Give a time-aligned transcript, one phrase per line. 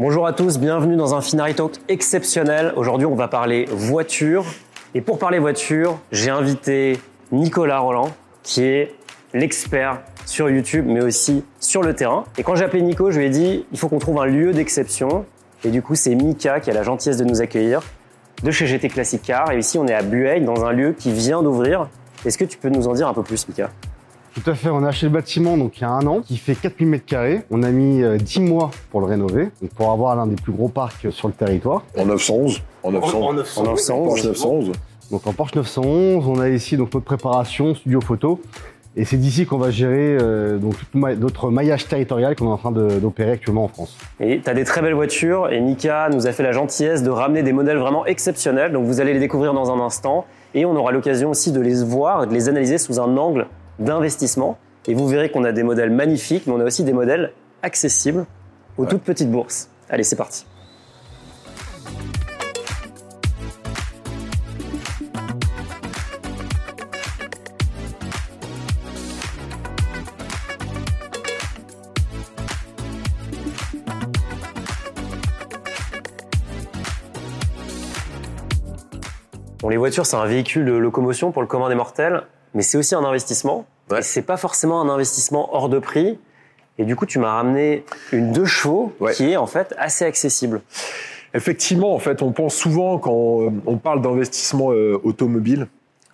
[0.00, 2.72] Bonjour à tous, bienvenue dans un Finari Talk exceptionnel.
[2.74, 4.44] Aujourd'hui, on va parler voiture.
[4.92, 6.98] Et pour parler voiture, j'ai invité
[7.30, 8.10] Nicolas Roland,
[8.42, 8.92] qui est
[9.34, 12.24] l'expert sur YouTube, mais aussi sur le terrain.
[12.38, 14.52] Et quand j'ai appelé Nico, je lui ai dit, il faut qu'on trouve un lieu
[14.52, 15.26] d'exception.
[15.62, 17.80] Et du coup, c'est Mika qui a la gentillesse de nous accueillir
[18.42, 19.52] de chez GT Classic Car.
[19.52, 21.88] Et ici, on est à Bueil, dans un lieu qui vient d'ouvrir.
[22.26, 23.70] Est-ce que tu peux nous en dire un peu plus, Mika?
[24.34, 26.36] Tout à fait, on a acheté le bâtiment donc il y a un an, qui
[26.36, 27.42] fait 4000 mètres carrés.
[27.50, 30.52] On a mis 10 euh, mois pour le rénover, donc pour avoir l'un des plus
[30.52, 31.84] gros parcs sur le territoire.
[31.96, 33.58] En 911 En 911.
[33.58, 34.72] En 911.
[35.10, 38.40] Donc en Porsche 911, on a ici donc notre préparation, studio photo.
[38.96, 42.70] Et c'est d'ici qu'on va gérer euh, donc notre maillage territorial qu'on est en train
[42.70, 43.96] d'opérer actuellement en France.
[44.20, 47.10] Et tu as des très belles voitures et Mika nous a fait la gentillesse de
[47.10, 48.72] ramener des modèles vraiment exceptionnels.
[48.72, 51.82] Donc vous allez les découvrir dans un instant et on aura l'occasion aussi de les
[51.82, 54.58] voir et de les analyser sous un angle d'investissement.
[54.86, 58.26] Et vous verrez qu'on a des modèles magnifiques, mais on a aussi des modèles accessibles
[58.76, 59.70] aux toutes petites bourses.
[59.88, 60.46] Allez, c'est parti.
[79.60, 82.78] Bon, les voitures, c'est un véhicule de locomotion pour le commun des mortels mais c'est
[82.78, 83.66] aussi un investissement.
[83.90, 83.98] Ouais.
[83.98, 86.18] Et c'est pas forcément un investissement hors de prix.
[86.78, 90.60] Et du coup, tu m'as ramené une deux chevaux qui est en fait assez accessible.
[91.34, 95.66] Effectivement, en fait, on pense souvent quand euh, on parle d'investissement euh, automobile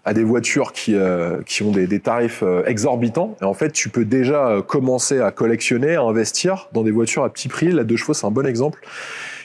[0.07, 3.37] à des voitures qui, euh, qui ont des, des tarifs exorbitants.
[3.43, 7.29] Et en fait, tu peux déjà commencer à collectionner, à investir dans des voitures à
[7.29, 7.71] petit prix.
[7.71, 8.81] La deux chevaux, c'est un bon exemple.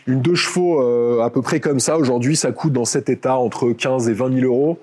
[0.08, 3.72] Une deux chevaux à peu près comme ça, aujourd'hui, ça coûte dans cet état entre
[3.72, 4.80] 15 et 20 000 euros.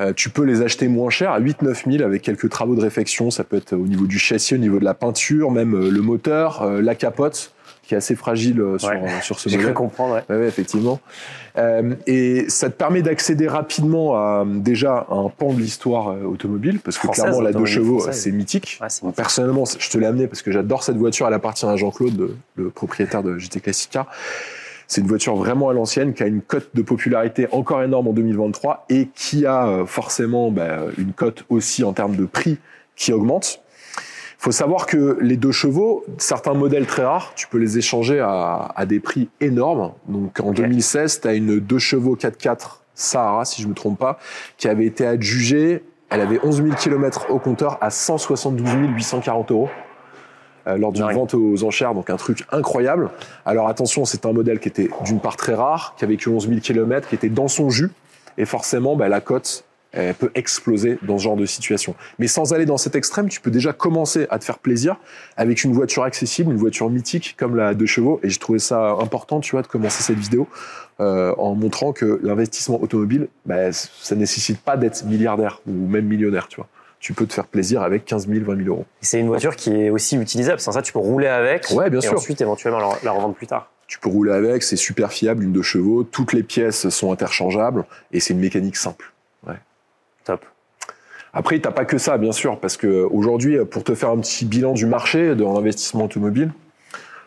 [0.00, 3.30] Euh, tu peux les acheter moins cher, à 8-9 000 avec quelques travaux de réfection.
[3.30, 6.00] Ça peut être au niveau du châssis, au niveau de la peinture, même euh, le
[6.00, 8.88] moteur, euh, la capote qui est assez fragile sur,
[9.20, 9.60] sur ce modèle.
[9.60, 10.36] J'ai cru comprendre, ouais.
[10.36, 10.46] ouais.
[10.46, 11.00] effectivement.
[11.58, 16.98] Euh, et ça te permet d'accéder rapidement à déjà un pan de l'histoire automobile, parce
[16.98, 18.78] que clairement la deux chevaux, c'est mythique.
[18.80, 19.16] mythique.
[19.16, 21.26] Personnellement, je te l'ai amené parce que j'adore cette voiture.
[21.26, 24.06] Elle appartient à Jean-Claude, le propriétaire de GT Classica.
[24.90, 28.12] C'est une voiture vraiment à l'ancienne qui a une cote de popularité encore énorme en
[28.12, 32.58] 2023 et qui a euh, forcément bah, une cote aussi en termes de prix
[32.96, 33.62] qui augmente.
[33.96, 38.18] Il faut savoir que les deux chevaux, certains modèles très rares, tu peux les échanger
[38.18, 39.92] à, à des prix énormes.
[40.08, 44.18] Donc en 2016, tu as une deux chevaux 4x4 Sahara, si je me trompe pas,
[44.56, 45.84] qui avait été adjugée.
[46.08, 49.68] Elle avait 11 000 km au compteur à 172 840 euros.
[50.66, 53.10] Euh, lors d'une vente aux enchères, donc un truc incroyable.
[53.46, 56.48] Alors attention, c'est un modèle qui était d'une part très rare, qui avait que 11
[56.48, 57.90] 000 km, qui était dans son jus,
[58.36, 61.94] et forcément, bah, la cote elle peut exploser dans ce genre de situation.
[62.20, 64.96] Mais sans aller dans cet extrême, tu peux déjà commencer à te faire plaisir
[65.36, 68.20] avec une voiture accessible, une voiture mythique comme la deux chevaux.
[68.22, 70.46] Et je trouvais ça important, tu vois, de commencer cette vidéo
[71.00, 76.46] euh, en montrant que l'investissement automobile, bah, ça nécessite pas d'être milliardaire ou même millionnaire,
[76.46, 76.68] tu vois
[77.00, 78.84] tu peux te faire plaisir avec 15 000, 20 000 euros.
[79.00, 80.60] C'est une voiture qui est aussi utilisable.
[80.60, 81.70] Sans ça, tu peux rouler avec.
[81.70, 83.70] Ouais, bien et ensuite, éventuellement, la revendre plus tard.
[83.86, 86.04] Tu peux rouler avec, c'est super fiable, une de chevaux.
[86.04, 89.12] Toutes les pièces sont interchangeables et c'est une mécanique simple.
[89.46, 89.56] Ouais.
[90.24, 90.44] Top.
[91.32, 94.44] Après, t'as pas que ça, bien sûr, parce que aujourd'hui, pour te faire un petit
[94.44, 96.52] bilan du marché de l'investissement automobile,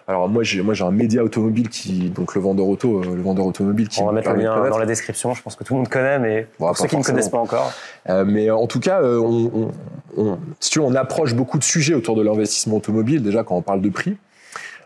[0.07, 3.21] alors moi j'ai moi j'ai un média automobile qui donc le vendeur auto euh, le
[3.21, 5.73] vendeur automobile qui on va mettre le lien dans la description je pense que tout
[5.73, 7.71] le monde connaît mais pour ceux qui ne connaissent pas encore.
[8.09, 9.71] Euh, mais en tout cas euh, on,
[10.17, 13.55] on, si tu veux, on approche beaucoup de sujets autour de l'investissement automobile déjà quand
[13.55, 14.17] on parle de prix.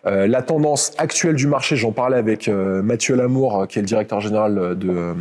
[0.06, 4.22] Euh, la tendance actuelle du marché j'en parlais avec Mathieu Lamour qui est le directeur
[4.22, 5.16] général de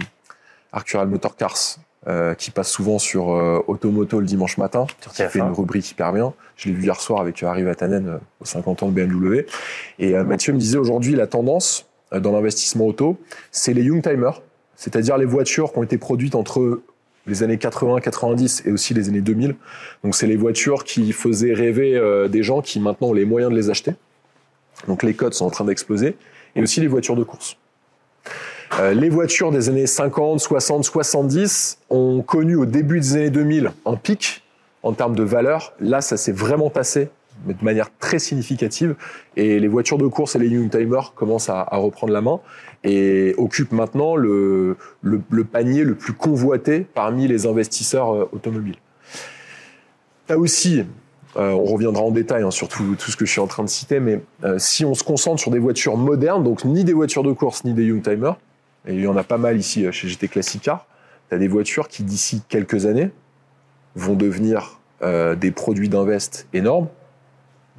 [0.73, 1.79] Arcural Motor Cars
[2.09, 6.13] euh, qui passe souvent sur euh, Automoto le dimanche matin, qui fait une rubrique hyper
[6.13, 6.35] bien.
[6.55, 9.45] Je l'ai vu hier soir avec Harry Vatanen euh, aux 50 ans de BMW.
[9.99, 13.19] Et Mathieu me disait aujourd'hui la tendance dans l'investissement auto,
[13.51, 14.41] c'est les young timers,
[14.77, 16.81] c'est-à-dire les voitures qui ont été produites entre
[17.27, 19.57] les années 80, 90 et aussi les années 2000.
[20.05, 22.01] Donc c'est les voitures qui faisaient rêver
[22.31, 23.95] des gens qui maintenant ont les moyens de les acheter.
[24.87, 26.17] Donc les codes sont en train d'exploser
[26.55, 27.57] et aussi les voitures de course.
[28.79, 33.73] Euh, les voitures des années 50, 60, 70 ont connu au début des années 2000
[33.85, 34.43] un pic
[34.83, 35.73] en termes de valeur.
[35.81, 37.09] Là, ça s'est vraiment passé
[37.45, 38.95] mais de manière très significative.
[39.37, 42.41] Et les voitures de course et les young timers commencent à, reprendre la main
[42.83, 44.77] et occupent maintenant le,
[45.53, 48.77] panier le plus convoité parmi les investisseurs euh, automobiles.
[50.29, 50.83] Là aussi,
[51.37, 53.69] euh, on reviendra en détail hein, sur tout, ce que je suis en train de
[53.69, 54.23] citer, mais
[54.59, 57.75] si on se concentre sur des voitures modernes, donc ni des voitures de course ni
[57.75, 58.37] des young timers,
[58.87, 60.87] et il y en a pas mal ici euh, chez GT Classica,
[61.29, 63.11] tu as des voitures qui d'ici quelques années
[63.95, 66.89] vont devenir euh, des produits d'invest énormes,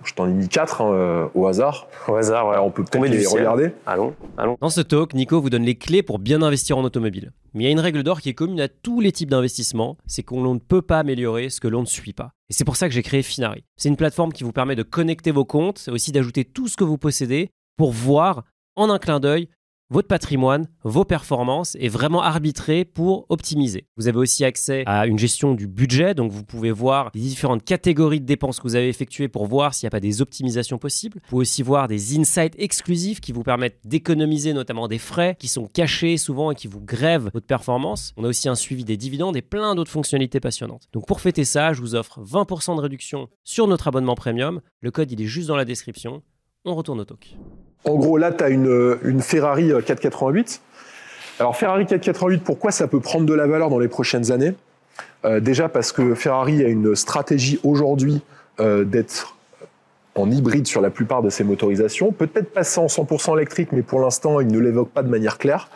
[0.03, 1.87] Je t'en ai mis quatre hein, euh, au hasard.
[2.07, 2.53] Au hasard, ouais.
[2.53, 3.41] Alors, on peut peut-être les ciel.
[3.41, 3.71] regarder.
[3.85, 4.57] Allons, allons.
[4.61, 7.31] Dans ce talk, Nico vous donne les clés pour bien investir en automobile.
[7.53, 9.97] Mais il y a une règle d'or qui est commune à tous les types d'investissements,
[10.05, 12.31] c'est qu'on ne peut pas améliorer ce que l'on ne suit pas.
[12.49, 13.63] Et c'est pour ça que j'ai créé Finari.
[13.77, 16.77] C'est une plateforme qui vous permet de connecter vos comptes et aussi d'ajouter tout ce
[16.77, 18.43] que vous possédez pour voir
[18.75, 19.49] en un clin d'œil
[19.89, 23.87] votre patrimoine, vos performances et vraiment arbitrer pour optimiser.
[23.95, 27.63] Vous avez aussi accès à une gestion du budget, donc vous pouvez voir les différentes
[27.63, 30.77] catégories de dépenses que vous avez effectuées pour voir s'il n'y a pas des optimisations
[30.77, 31.19] possibles.
[31.23, 35.47] Vous pouvez aussi voir des insights exclusifs qui vous permettent d'économiser notamment des frais qui
[35.47, 38.13] sont cachés souvent et qui vous grèvent votre performance.
[38.17, 40.87] On a aussi un suivi des dividendes et plein d'autres fonctionnalités passionnantes.
[40.91, 44.61] Donc pour fêter ça, je vous offre 20% de réduction sur notre abonnement premium.
[44.81, 46.23] Le code il est juste dans la description.
[46.65, 47.37] On retourne au talk.
[47.85, 50.61] En gros, là, tu as une, Ferrari euh, 488.
[51.39, 54.53] Alors, Ferrari 488, pourquoi ça peut prendre de la valeur dans les prochaines années?
[55.25, 58.21] Euh, Déjà parce que Ferrari a une stratégie aujourd'hui
[58.59, 59.35] euh, d'être
[60.15, 62.11] en hybride sur la plupart de ses motorisations.
[62.11, 65.69] Peut-être passer en 100% électrique, mais pour l'instant, il ne l'évoque pas de manière claire.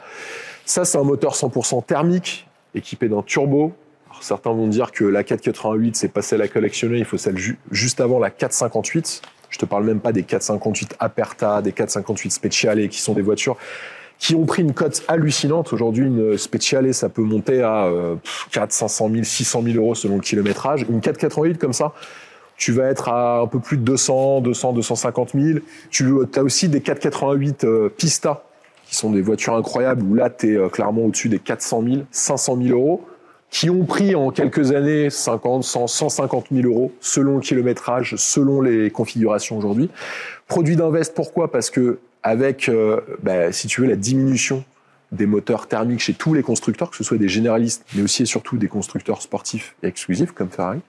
[0.65, 3.73] Ça, c'est un moteur 100% thermique, équipé d'un turbo.
[4.19, 7.57] Certains vont dire que la 488, c'est passé à la collectionner, il faut celle ju-
[7.71, 9.21] juste avant la 458.
[9.51, 13.57] Je te parle même pas des 458 Aperta, des 458 Speciale, qui sont des voitures
[14.17, 15.73] qui ont pris une cote hallucinante.
[15.73, 19.95] Aujourd'hui, une Speciale, ça peut monter à euh, pff, 4, 500 000, 600 000 euros
[19.95, 20.85] selon le kilométrage.
[20.87, 21.93] Une 488 comme ça,
[22.55, 25.59] tu vas être à un peu plus de 200, 200, 250 000.
[25.89, 28.43] Tu as aussi des 488 euh, Pista,
[28.85, 32.57] qui sont des voitures incroyables, où là, tu es clairement au-dessus des 400 000, 500
[32.61, 33.03] 000 euros,
[33.51, 38.61] qui ont pris en quelques années 50, 100, 150 000 euros, selon le kilométrage, selon
[38.61, 39.89] les configurations aujourd'hui.
[40.47, 41.51] Produit d'Invest, pourquoi?
[41.51, 44.63] Parce que avec, euh, bah, si tu veux, la diminution
[45.11, 48.25] des moteurs thermiques chez tous les constructeurs, que ce soit des généralistes, mais aussi et
[48.25, 50.79] surtout des constructeurs sportifs et exclusifs comme Ferrari,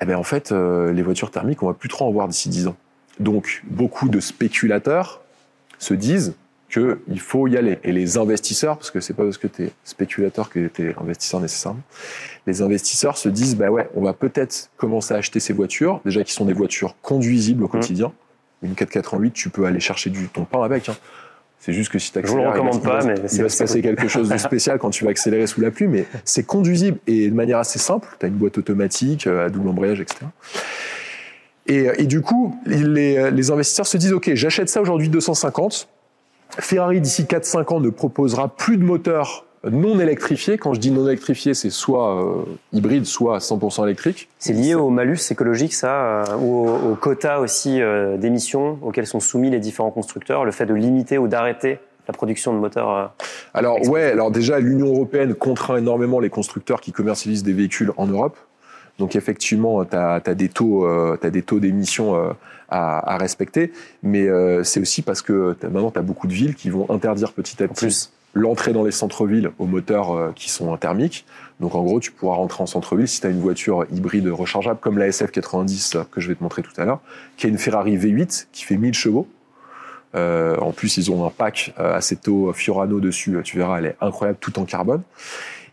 [0.00, 2.48] eh ben en fait, euh, les voitures thermiques, on va plus trop en voir d'ici
[2.48, 2.76] 10 ans.
[3.20, 5.20] Donc, beaucoup de spéculateurs
[5.78, 6.34] se disent
[6.68, 7.78] qu'il faut y aller.
[7.82, 10.94] Et les investisseurs, parce que c'est pas parce que tu es spéculateur que tu es
[11.00, 11.80] investisseur nécessairement,
[12.46, 16.24] les investisseurs se disent, bah ouais, on va peut-être commencer à acheter ces voitures, déjà
[16.24, 18.12] qui sont des voitures conduisibles au quotidien.
[18.62, 20.88] Une 488, tu peux aller chercher du, ton pain avec.
[20.88, 20.96] Hein.
[21.60, 23.82] C'est juste que si tu Je vous le recommande pas, mais il va se passer
[23.82, 27.28] quelque chose de spécial quand tu vas accélérer sous la pluie, mais c'est conduisible et
[27.30, 28.08] de manière assez simple.
[28.20, 30.26] Tu as une boîte automatique euh, à double embrayage, etc.
[31.66, 35.88] Et, et du coup, les, les investisseurs se disent, OK, j'achète ça aujourd'hui 250.
[36.50, 40.56] Ferrari, d'ici 4-5 ans, ne proposera plus de moteurs non électrifiés.
[40.56, 44.28] Quand je dis non électrifiés, c'est soit euh, hybride, soit 100% électrique.
[44.38, 49.06] C'est lié au malus écologique, ça, euh, ou au, au quota aussi euh, d'émissions auxquels
[49.06, 51.78] sont soumis les différents constructeurs, le fait de limiter ou d'arrêter
[52.08, 52.90] la production de moteurs.
[52.90, 53.06] euh,
[53.54, 58.06] Alors ouais, alors déjà l'Union européenne contraint énormément les constructeurs qui commercialisent des véhicules en
[58.06, 58.36] Europe.
[58.98, 62.32] Donc effectivement, tu as, des taux, euh, des taux d'émissions euh,
[62.68, 63.72] à, à respecter,
[64.02, 66.86] mais euh, c'est aussi parce que t'as- maintenant tu as beaucoup de villes qui vont
[66.90, 68.12] interdire petit à petit plus.
[68.34, 71.24] l'entrée dans les centres-villes aux moteurs euh, qui sont thermiques.
[71.60, 74.78] Donc en gros, tu pourras rentrer en centre-ville si tu as une voiture hybride rechargeable
[74.80, 77.00] comme la SF90 euh, que je vais te montrer tout à l'heure,
[77.36, 79.26] qui est une Ferrari V8 qui fait 1000 chevaux.
[80.14, 83.36] Euh, en plus, ils ont un pack euh, Aceto Fiorano dessus.
[83.44, 85.02] Tu verras, elle est incroyable, tout en carbone.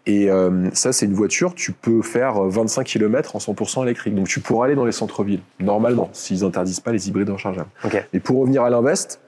[0.08, 4.14] Et euh, ça, c'est une voiture, tu peux faire euh, 25 km en 100% électrique.
[4.14, 7.70] Donc tu pourras aller dans les centres-villes, normalement, s'ils interdisent pas les hybrides rechargeables.
[7.84, 8.06] Ok.
[8.14, 9.20] Et pour revenir à l'invest,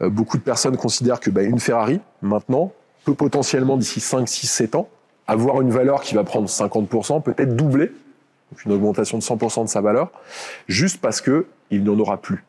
[0.00, 2.72] euh, beaucoup de personnes considèrent que bah, une Ferrari, maintenant,
[3.04, 4.88] peut potentiellement, d'ici 5, 6, 7 ans,
[5.26, 9.68] avoir une valeur qui va prendre 50%, peut-être doubler, donc une augmentation de 100% de
[9.68, 10.12] sa valeur,
[10.68, 12.44] juste parce que il n'y en aura plus.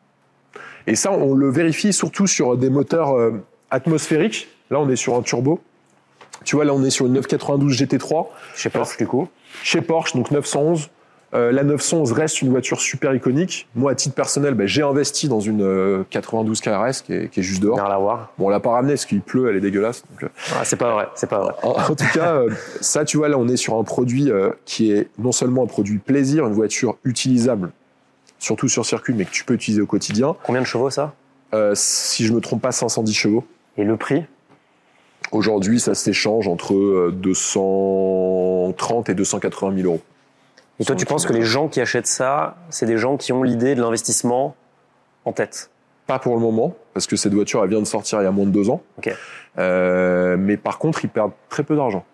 [0.86, 4.48] Et ça, on le vérifie surtout sur des moteurs euh, atmosphériques.
[4.70, 5.60] Là, on est sur un turbo.
[6.44, 9.28] Tu vois, là, on est sur une 992 GT3 Chez Porsche, du coup.
[9.62, 10.90] chez Porsche, donc 911.
[11.34, 13.66] Euh, la 911 reste une voiture super iconique.
[13.74, 17.40] Moi, à titre personnel, ben, j'ai investi dans une euh, 92 KRS qui est, qui
[17.40, 17.76] est juste dehors.
[17.76, 18.30] Rien à voir.
[18.38, 20.04] Bon, on l'a pas ramenée parce qu'il pleut, elle est dégueulasse.
[20.12, 21.54] donc, euh, Ah, c'est pas vrai, c'est pas vrai.
[21.64, 24.50] en, en tout cas, euh, ça, tu vois, là, on est sur un produit euh,
[24.64, 27.72] qui est non seulement un produit plaisir, une voiture utilisable,
[28.38, 30.36] surtout sur circuit, mais que tu peux utiliser au quotidien.
[30.44, 31.14] Combien de chevaux, ça?
[31.52, 33.44] Euh, si je me trompe pas, 510 chevaux.
[33.76, 34.22] Et le prix?
[35.32, 40.00] Aujourd'hui, ça s'échange entre euh, 230 et 280 000 euros.
[40.80, 43.42] Et toi, tu penses que les gens qui achètent ça, c'est des gens qui ont
[43.42, 44.54] l'idée de l'investissement
[45.24, 45.70] en tête?
[46.06, 48.30] Pas pour le moment, parce que cette voiture, elle vient de sortir il y a
[48.32, 48.82] moins de deux ans.
[48.98, 49.10] Ok.
[49.58, 52.04] Euh, mais par contre, ils perdent très peu d'argent.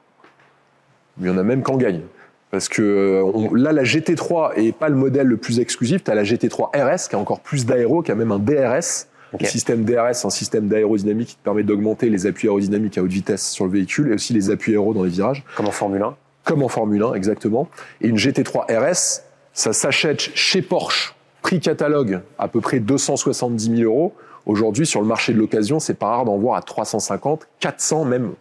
[1.21, 2.05] Il y en a même qu'en gagnent.
[2.50, 6.05] Parce que euh, on- là, la GT3 est pas le modèle le plus exclusif.
[6.05, 9.07] Tu as la GT3 RS qui a encore plus d'aéro, qui a même un DRS.
[9.33, 9.43] Ok.
[9.43, 13.11] Le système DRS, un système d'aérodynamique qui te permet d'augmenter les appuis aérodynamiques à haute
[13.11, 16.03] vitesse sur le véhicule et aussi les appuis aéro dans les virages Comme en Formule
[16.03, 17.69] 1 comme en Formule 1, exactement.
[18.01, 19.23] Et une GT3 RS,
[19.53, 24.15] ça s'achète chez Porsche prix catalogue à peu près 270 000 euros.
[24.47, 28.33] Aujourd'hui, sur le marché de l'occasion, c'est pas rare d'en voir à 350, 400 même,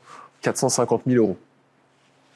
[0.41, 1.37] 450 000 euros.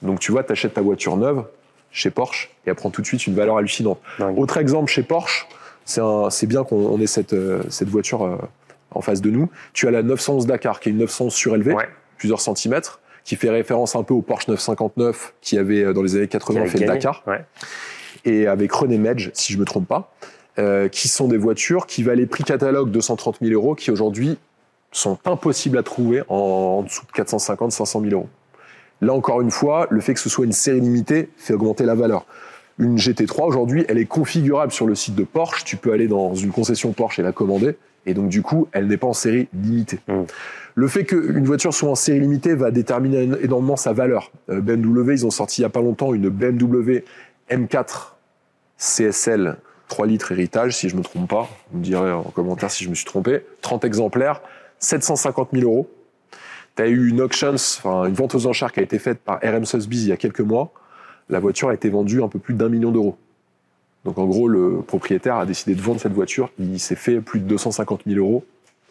[0.01, 1.45] Donc tu vois, tu achètes ta voiture neuve
[1.91, 3.99] chez Porsche et elle prend tout de suite une valeur hallucinante.
[4.19, 4.37] Dingue.
[4.37, 5.47] Autre exemple chez Porsche,
[5.85, 8.37] c'est bien qu'on on ait cette, euh, cette voiture euh,
[8.91, 9.49] en face de nous.
[9.73, 11.87] Tu as la 911 Dakar, qui est une 911 surélevée, Ouais.
[12.17, 16.15] plusieurs centimètres, qui fait référence un peu au Porsche 959 qui avait euh, dans les
[16.15, 16.85] années 80 Qui a fait le.
[16.87, 17.43] Dakar Ouais.
[18.25, 20.13] et avec René Medge, si je me trompe pas,
[20.59, 24.37] euh, qui sont des voitures qui valaient prix catalogue 230 000 euros, qui aujourd'hui
[24.91, 28.29] sont impossibles à trouver en, en dessous de 450 500 000 euros.
[29.01, 31.95] Là encore une fois, le fait que ce soit une série limitée fait augmenter la
[31.95, 32.25] valeur.
[32.79, 35.63] Une GT3 aujourd'hui, elle est configurable sur le site de Porsche.
[35.63, 37.75] Tu peux aller dans une concession Porsche et la commander.
[38.05, 39.99] Et donc du coup, elle n'est pas en série limitée.
[40.07, 40.23] Mm.
[40.75, 44.31] Le fait qu'une voiture soit en série limitée va déterminer énormément sa valeur.
[44.49, 47.03] Euh, BMW, ils ont sorti il y a pas longtemps une BMW
[47.49, 48.13] M4
[48.77, 51.47] CSL 3 litres héritage, si je me trompe pas.
[51.71, 53.45] Vous me direz en commentaire si je me suis trompé.
[53.61, 54.41] 30 exemplaires,
[54.79, 55.89] 750 000 euros.
[56.75, 59.39] Tu as eu une auction, enfin une vente aux enchères qui a été faite par
[59.43, 60.73] RM Sotheby's il y a quelques mois.
[61.33, 63.17] La voiture a été vendue un peu plus d'un million d'euros.
[64.05, 66.51] Donc en gros, le propriétaire a décidé de vendre cette voiture.
[66.59, 68.45] Il s'est fait plus de 250 000 euros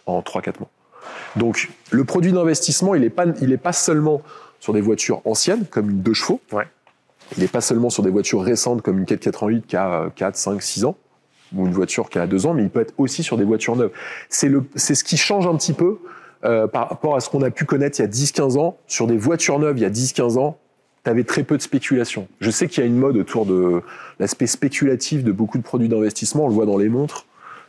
[0.07, 0.69] en 3-4 mois.
[1.37, 4.23] Donc le produit d'investissement, il n'est pas, il est pas seulement
[4.59, 6.41] sur des voitures anciennes, comme une 2 chevaux.
[6.51, 6.67] Ouais.
[7.37, 10.35] Il n'est pas seulement sur des voitures récentes, comme une 488 qui a euh, 4,
[10.35, 10.97] 5, 6 ans,
[11.55, 13.77] ou une voiture qui a 2 ans, mais il peut être aussi sur des voitures
[13.77, 13.93] neuves.
[14.29, 14.51] C'est
[14.97, 16.01] ce qui change un petit peu
[16.45, 18.79] euh, par rapport à ce qu'on a pu connaître il y a 10-15 ans.
[18.89, 20.59] Sur des voitures neuves, il y a 10-15 ans,
[21.05, 22.29] tu avais très peu de spéculation.
[22.41, 23.83] Je sais qu'il y a une mode autour de
[24.19, 26.45] l'aspect spéculatif de beaucoup de produits d'investissement.
[26.45, 27.27] On le voit dans les montres,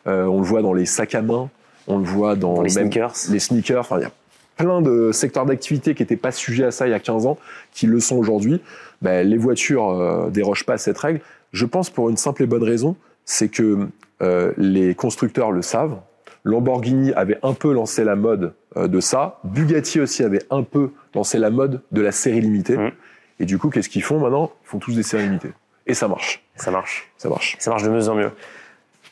[0.07, 1.49] euh, on le voit dans les sacs à main,
[1.87, 3.13] on le voit dans, Dans les même sneakers.
[3.31, 3.79] les sneakers.
[3.79, 4.11] Enfin, il y a
[4.57, 7.37] plein de secteurs d'activité qui n'étaient pas sujets à ça il y a 15 ans,
[7.73, 8.61] qui le sont aujourd'hui.
[9.01, 11.21] Ben, les voitures euh, dérogent pas à cette règle.
[11.51, 13.87] Je pense pour une simple et bonne raison, c'est que
[14.21, 15.97] euh, les constructeurs le savent.
[16.45, 19.39] Lamborghini avait un peu lancé la mode euh, de ça.
[19.43, 22.77] Bugatti aussi avait un peu lancé la mode de la série limitée.
[22.77, 22.91] Mhm.
[23.39, 24.51] Et du coup, qu'est-ce qu'ils font maintenant?
[24.63, 25.51] Ils font tous des séries limitées.
[25.87, 26.43] Et ça marche.
[26.55, 27.11] Ça marche.
[27.17, 27.55] Ça marche.
[27.59, 28.31] Ça marche de mieux en mieux.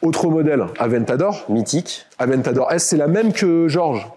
[0.01, 1.45] Autre modèle, Aventador.
[1.49, 2.05] Mythique.
[2.17, 4.07] Aventador S, c'est la même que Georges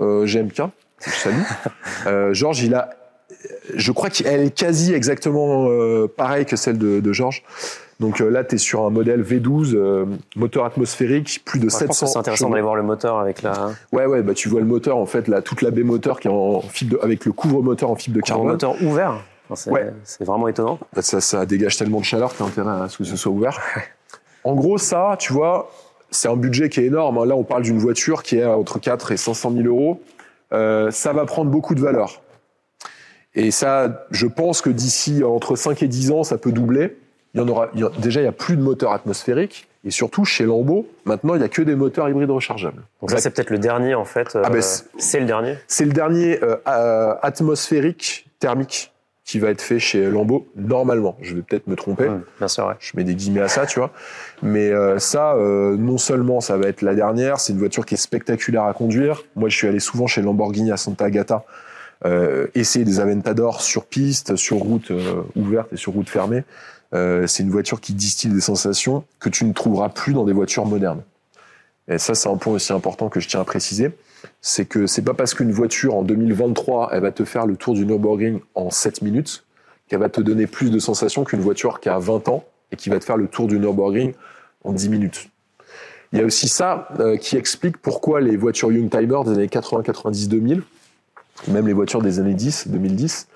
[0.00, 0.62] euh, GMK.
[1.04, 1.42] Je salue.
[2.06, 2.90] Euh, Georges, il a,
[3.74, 7.42] je crois qu'elle est quasi exactement euh, pareille que celle de, de Georges.
[8.00, 11.78] Donc euh, là, tu es sur un modèle V12, euh, moteur atmosphérique, plus de pense
[11.78, 12.06] 700.
[12.06, 14.66] que c'est intéressant d'aller voir le moteur avec la Ouais, ouais, bah tu vois le
[14.66, 17.32] moteur en fait, là, toute la baie moteur qui est en fibre de- avec le
[17.32, 18.48] couvre-moteur en fibre de un carbone.
[18.48, 19.22] moteur ouvert.
[19.56, 19.90] C'est Ouais.
[20.20, 20.78] vraiment étonnant.
[20.94, 23.32] Bah, ça, ça dégage tellement de chaleur que t'as intérêt à ce que ce soit
[23.32, 23.58] ouvert.
[24.42, 25.70] En gros, ça, tu vois,
[26.10, 27.18] c'est un budget qui est énorme.
[27.18, 27.26] hein.
[27.26, 30.00] Là, on parle d'une voiture qui est entre 4 et 500 000 euros.
[30.54, 32.22] Euh, ça va prendre beaucoup de valeur.
[33.34, 36.96] Et ça, je pense que d'ici entre 5 et 10 ans, ça peut doubler.
[37.34, 39.68] Il y en aura, il y a- déjà, il y a plus de moteurs atmosphériques.
[39.84, 42.82] Et surtout, chez Lambeau, maintenant, il y a que des moteurs hybrides rechargeables.
[43.02, 44.30] Donc ça, c'est peut-être le dernier en fait.
[44.34, 45.56] Ah, euh, ben, c'est- le dernier.
[45.68, 48.92] C'est le dernier euh, euh, atmosphérique thermique
[49.30, 51.16] qui va être fait chez Lambeau, normalement.
[51.22, 52.10] Je vais peut-être me tromper.
[52.38, 52.74] Bien sûr, ouais.
[52.80, 53.92] je mets des guillemets à ça, tu vois.
[54.42, 57.94] Mais euh, ça, euh, non seulement ça va être la dernière, c'est une voiture qui
[57.94, 59.22] est spectaculaire à conduire.
[59.36, 61.44] Moi, je suis allé souvent chez Lamborghini à Santa Agata,
[62.04, 64.90] euh, essayer des Aventador sur piste, sur route
[65.36, 66.42] ouverte et sur route fermée.
[66.92, 70.66] C'est une voiture qui distille des sensations que tu ne trouveras plus dans des voitures
[70.66, 71.02] modernes.
[71.86, 73.92] Et ça, c'est un point aussi important que je tiens à préciser.
[74.40, 77.74] C'est que c'est pas parce qu'une voiture en 2023, elle va te faire le tour
[77.74, 79.44] du Nürburgring en 7 minutes
[79.88, 82.90] qu'elle va te donner plus de sensations qu'une voiture qui a 20 ans et qui
[82.90, 84.14] va te faire le tour du Nürburgring
[84.64, 85.28] en 10 minutes.
[86.12, 89.82] Il y a aussi ça euh, qui explique pourquoi les voitures Youngtimer des années 80,
[89.82, 90.62] 90, 2000,
[91.48, 93.28] même les voitures des années 10, 2010,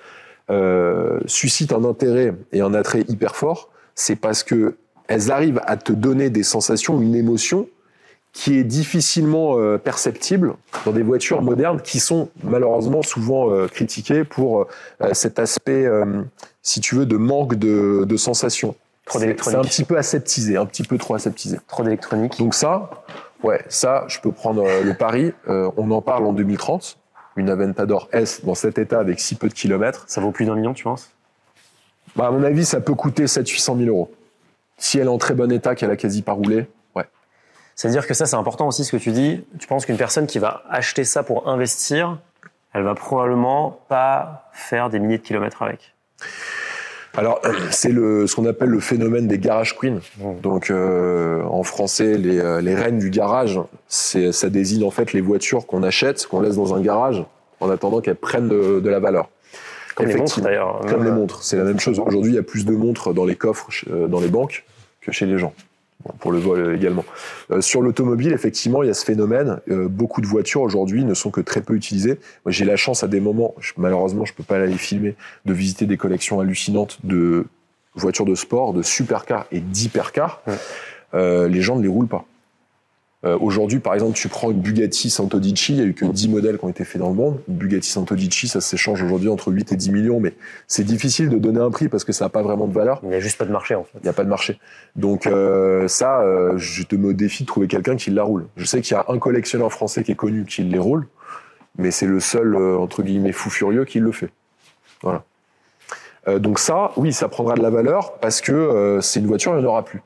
[0.50, 3.70] euh, suscitent un intérêt et un attrait hyper fort.
[3.94, 4.76] C'est parce que
[5.06, 7.68] elles arrivent à te donner des sensations, une émotion
[8.34, 14.24] qui est difficilement euh, perceptible dans des voitures modernes qui sont malheureusement souvent euh, critiquées
[14.24, 14.66] pour
[15.00, 15.88] euh, cet aspect,
[16.62, 18.74] si tu veux, de manque de, de sensations.
[19.06, 19.58] Trop C'est- C'est d'électronique.
[19.58, 21.58] un petit peu aseptisé, un petit peu trop aseptisé.
[21.68, 22.36] Trop d'électronique.
[22.38, 22.90] Donc ça,
[23.44, 25.32] ouais, ça, je peux prendre le pari.
[25.46, 26.98] On en parle en 2030.
[27.36, 30.04] Une Aventador S dans cet état avec si peu de kilomètres.
[30.08, 31.10] Ça vaut plus d'un million, tu penses?
[32.16, 34.10] Bah, à mon avis, ça peut coûter 700-800 000 euros.
[34.78, 36.66] Si elle est en très bon état, qu'elle a quasi pas roulé.
[37.76, 39.44] C'est-à-dire que ça, c'est important aussi ce que tu dis.
[39.58, 42.18] Tu penses qu'une personne qui va acheter ça pour investir,
[42.72, 45.94] elle va probablement pas faire des milliers de kilomètres avec.
[47.16, 47.40] Alors,
[47.70, 50.00] c'est le, ce qu'on appelle le phénomène des garage queens.
[50.42, 55.12] Donc, euh, en français, les, euh, les reines du garage, c'est, ça désigne en fait
[55.12, 57.24] les voitures qu'on achète, qu'on laisse dans un garage,
[57.60, 59.28] en attendant qu'elles prennent de, de la valeur.
[59.94, 60.80] Comme les montres d'ailleurs.
[60.88, 62.00] Comme les montres, c'est la même chose.
[62.00, 64.64] Aujourd'hui, il y a plus de montres dans les coffres, euh, dans les banques,
[65.00, 65.52] que chez les gens.
[66.20, 67.04] Pour le vol également.
[67.50, 69.60] Euh, sur l'automobile, effectivement, il y a ce phénomène.
[69.70, 72.18] Euh, beaucoup de voitures aujourd'hui ne sont que très peu utilisées.
[72.44, 75.14] Moi, j'ai la chance à des moments, je- malheureusement, je peux pas aller filmer,
[75.46, 77.46] de visiter des collections hallucinantes de
[77.94, 80.42] voitures de sport, de supercars et d'hypercars.
[80.46, 80.54] Ouais.
[81.14, 82.24] Euh, les gens ne les roulent pas.
[83.24, 86.28] Euh, Aujourd'hui, par exemple, tu prends une Bugatti Santodici, il y a eu que 10
[86.28, 87.40] modèles qui ont été faits dans le monde.
[87.48, 90.34] Une Bugatti Santodici, ça s'échange aujourd'hui entre 8 et 10 millions, mais
[90.66, 93.00] c'est difficile de donner un prix parce que ça n'a pas vraiment de valeur.
[93.02, 93.98] Il n'y a juste pas de marché en fait.
[94.00, 94.58] Il n'y a pas de marché.
[94.96, 98.46] Donc euh, ça, euh, je te me défie de trouver quelqu'un qui la roule.
[98.56, 101.06] Je sais qu'il y a un collectionneur français qui est connu qui les roule,
[101.78, 104.30] mais c'est le seul, euh, entre guillemets, fou furieux qui le fait.
[105.02, 105.24] Voilà.
[106.28, 109.52] Euh, donc ça, oui, ça prendra de la valeur parce que euh, c'est une voiture,
[109.52, 110.02] il n'y en aura plus.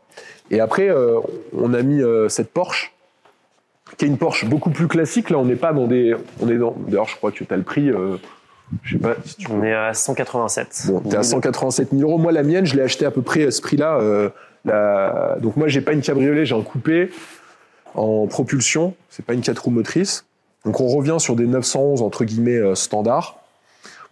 [0.50, 1.20] Et après, euh,
[1.56, 2.92] on a mis euh, cette Porsche,
[3.96, 5.30] qui est une Porsche beaucoup plus classique.
[5.30, 6.14] Là, on n'est pas dans des...
[6.40, 6.74] On est dans...
[6.86, 7.90] D'ailleurs, je crois que tu as le prix...
[7.90, 8.16] Euh,
[8.82, 10.88] je sais pas si tu On est à 187.
[10.88, 12.18] Bon, t'es à 187 000 euros.
[12.18, 13.98] Moi, la mienne, je l'ai acheté à peu près à ce prix-là.
[14.00, 14.28] euh,
[14.66, 17.10] la- Donc moi, j'ai pas une cabriolet, j'ai un coupé
[17.94, 18.94] en propulsion.
[19.08, 20.26] C'est pas une 4 roues motrices.
[20.66, 23.38] Donc on revient sur des 911 entre guillemets euh, standards.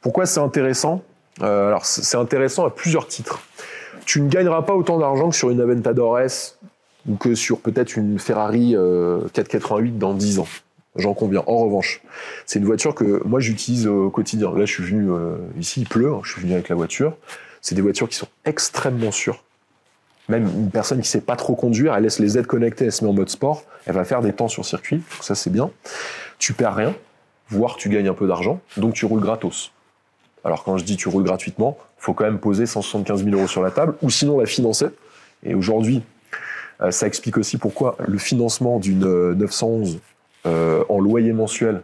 [0.00, 1.02] Pourquoi c'est intéressant?
[1.42, 3.40] Euh, Alors c'est intéressant à plusieurs titres.
[4.06, 6.58] Tu ne gagneras pas autant d'argent que sur une Aventador S
[7.08, 10.48] ou que sur peut-être une Ferrari euh, 488 dans 10 ans.
[10.96, 11.42] J'en conviens.
[11.46, 12.02] En revanche,
[12.46, 14.52] c'est une voiture que moi j'utilise au quotidien.
[14.52, 17.16] Là, je suis venu euh, ici, il pleut, hein, je suis venu avec la voiture.
[17.60, 19.42] C'est des voitures qui sont extrêmement sûres.
[20.28, 23.04] Même une personne qui sait pas trop conduire, elle laisse les aides connectées, elle se
[23.04, 25.70] met en mode sport, elle va faire des temps sur circuit, donc ça c'est bien.
[26.38, 26.94] Tu perds rien,
[27.48, 29.70] voire tu gagnes un peu d'argent, donc tu roules gratos.
[30.44, 33.62] Alors quand je dis tu roules gratuitement, faut quand même poser 175 000 euros sur
[33.62, 34.86] la table, ou sinon la financer.
[35.44, 36.00] Et aujourd'hui, euh,
[36.90, 39.98] ça explique aussi pourquoi le financement d'une euh, 911
[40.46, 41.82] euh, en loyer mensuel,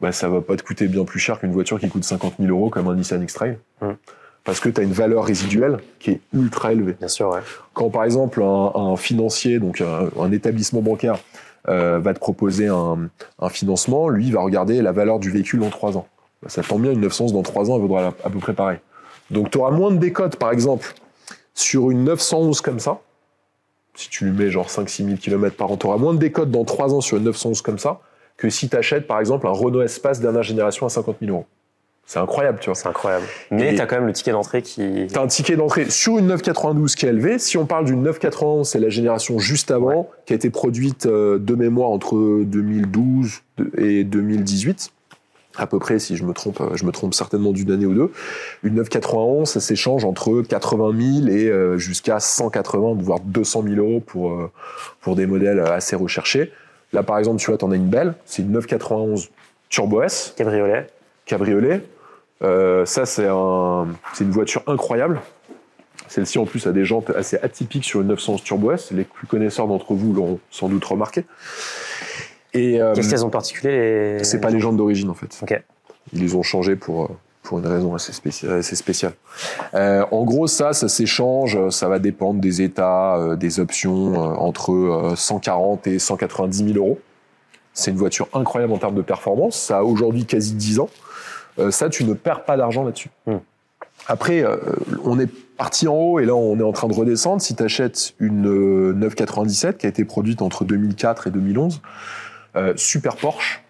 [0.00, 2.50] bah, ça va pas te coûter bien plus cher qu'une voiture qui coûte 50 000
[2.50, 3.58] euros comme un Nissan X-Trail.
[3.80, 3.90] Mm.
[4.44, 6.96] Parce que tu as une valeur résiduelle qui est ultra élevée.
[6.98, 7.40] Bien sûr, ouais.
[7.72, 11.18] Quand par exemple un, un financier, donc un, un établissement bancaire,
[11.68, 15.62] euh, va te proposer un, un financement, lui il va regarder la valeur du véhicule
[15.62, 16.06] en 3 ans.
[16.42, 18.78] Bah, ça tombe bien, une 911 dans 3 ans, elle vaudra à peu près pareil.
[19.30, 20.92] Donc tu auras moins de décote par exemple
[21.54, 23.00] sur une 911 comme ça.
[23.94, 26.50] Si tu lui mets genre 5-6 000 km par an, tu auras moins de décote
[26.50, 28.00] dans 3 ans sur une 911 comme ça
[28.36, 31.46] que si tu achètes par exemple un Renault Espace dernière génération à 50 000 euros.
[32.06, 32.74] C'est incroyable, tu vois.
[32.74, 33.24] C'est incroyable.
[33.50, 35.06] Mais Et- t'as quand même le ticket d'entrée qui.
[35.10, 37.38] T'as un ticket d'entrée sur une 992 qui est élevé.
[37.38, 41.38] Si on parle d'une 991, c'est la génération juste avant, qui a été produite euh,
[41.38, 43.40] de mémoire entre 2012
[43.78, 44.90] et 2018.
[45.56, 47.94] À peu près, si je me trompe, euh, je me trompe certainement d'une année ou
[47.94, 48.12] deux.
[48.64, 54.00] Une 991, ça s'échange entre 80 000 et euh, jusqu'à 180, voire 200 000 euros
[54.00, 54.50] pour, euh,
[55.00, 56.52] pour des modèles assez recherchés.
[56.92, 58.14] Là, par exemple, tu vois, t'en as une belle.
[58.24, 59.30] C'est une 991
[59.68, 60.86] Turbo S Cabriolet.
[61.26, 61.82] cabriolet.
[62.42, 65.20] Euh, ça, c'est un, c'est une voiture incroyable.
[66.08, 68.90] Celle-ci, en plus, a des jantes assez atypiques sur une 911 Turbo S.
[68.92, 71.24] Les plus connaisseurs d'entre vous l'auront sans doute remarqué.
[72.54, 74.24] Et euh, Qu'est-ce qu'elles ont particulier les...
[74.24, 75.38] c'est pas les jantes d'origine, en fait.
[76.12, 77.08] Ils les ont changées pour, euh,
[77.42, 79.12] pour une raison assez, spéci- assez spéciale.
[79.74, 81.58] Euh, en gros, ça, ça s'échange.
[81.70, 86.78] Ça va dépendre des états, euh, des options, euh, entre euh, 140 et 190 000
[86.78, 87.00] euros.
[87.72, 89.56] C'est une voiture incroyable en termes de performance.
[89.58, 90.88] Ça a aujourd'hui quasi 10 ans.
[91.58, 93.10] Euh, ça, tu ne perds pas d'argent là-dessus.
[93.26, 93.38] Hmm.
[94.06, 94.56] Après, euh,
[95.04, 97.40] on est parti en haut et là, on est en train de redescendre.
[97.40, 101.88] Si tu achètes une euh, 997 qui a été produite entre 2004 et 2011, euh,
[102.76, 103.64] super Porsche,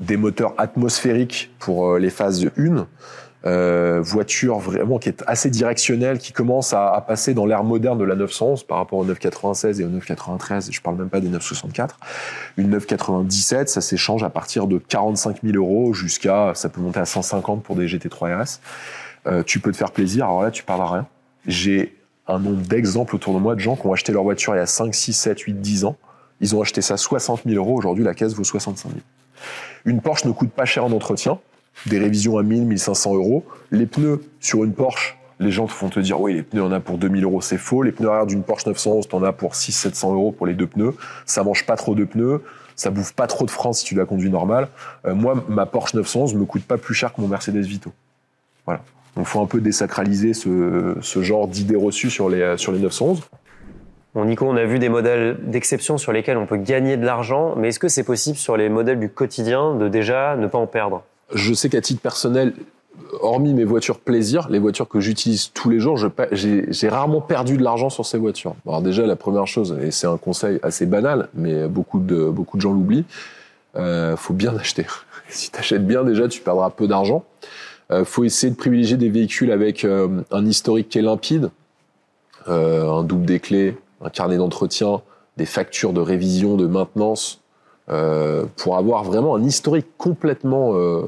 [0.00, 2.86] des moteurs atmosphériques pour euh, les phases 1,
[3.44, 8.04] euh, voiture vraiment qui est assez directionnelle, qui commence à, passer dans l'ère moderne de
[8.04, 11.28] la 911 par rapport au 996 et au 993, et je parle même pas des
[11.28, 11.98] 964.
[12.56, 17.06] Une 997, ça s'échange à partir de 45 000 euros jusqu'à, ça peut monter à
[17.06, 18.60] 150 pour des GT3 RS.
[19.26, 21.06] Euh, tu peux te faire plaisir, alors là tu parles à rien.
[21.46, 24.58] J'ai un nombre d'exemples autour de moi de gens qui ont acheté leur voiture il
[24.58, 25.96] y a 5, 6, 7, 8, 10 ans.
[26.40, 29.00] Ils ont acheté ça 60 000 euros, aujourd'hui la caisse vaut 65 000.
[29.84, 31.38] Une Porsche ne coûte pas cher en entretien,
[31.86, 33.44] des révisions à 1000, 1500 euros.
[33.70, 36.72] Les pneus sur une Porsche, les gens te font te dire oui, les pneus on
[36.72, 37.82] a pour 2000 euros, c'est faux.
[37.82, 40.66] Les pneus arrière d'une Porsche 911, t'en as pour 6 700 euros pour les deux
[40.66, 40.94] pneus.
[41.24, 42.42] Ça mange pas trop de pneus,
[42.74, 44.68] ça bouffe pas trop de freins si tu la conduis normal.
[45.06, 47.92] Euh, moi, ma Porsche 911 me coûte pas plus cher que mon Mercedes Vito.
[48.64, 48.82] Voilà.
[49.16, 53.22] Donc faut un peu désacraliser ce, ce genre d'idées reçues sur les, sur les 911.
[54.24, 57.68] Nico, on a vu des modèles d'exception sur lesquels on peut gagner de l'argent, mais
[57.68, 61.02] est-ce que c'est possible sur les modèles du quotidien de déjà ne pas en perdre?
[61.34, 62.54] Je sais qu'à titre personnel,
[63.20, 65.98] hormis mes voitures plaisir, les voitures que j'utilise tous les jours,
[66.32, 68.54] j'ai rarement perdu de l'argent sur ces voitures.
[68.66, 72.56] Alors déjà, la première chose, et c'est un conseil assez banal, mais beaucoup de, beaucoup
[72.56, 73.04] de gens l'oublient,
[73.76, 74.86] euh, faut bien acheter.
[75.28, 77.24] Si tu achètes bien, déjà, tu perdras peu d'argent.
[77.90, 81.50] Euh, faut essayer de privilégier des véhicules avec euh, un historique qui est limpide,
[82.48, 85.02] euh, un double des clés, un carnet d'entretien,
[85.36, 87.40] des factures de révision, de maintenance,
[87.88, 91.02] euh, pour avoir vraiment un historique complètement, euh,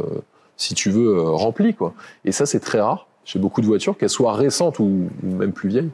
[0.56, 1.74] si tu veux, euh, rempli.
[1.74, 1.94] Quoi.
[2.24, 5.68] Et ça, c'est très rare chez beaucoup de voitures, qu'elles soient récentes ou, même plus
[5.68, 5.90] vieilles.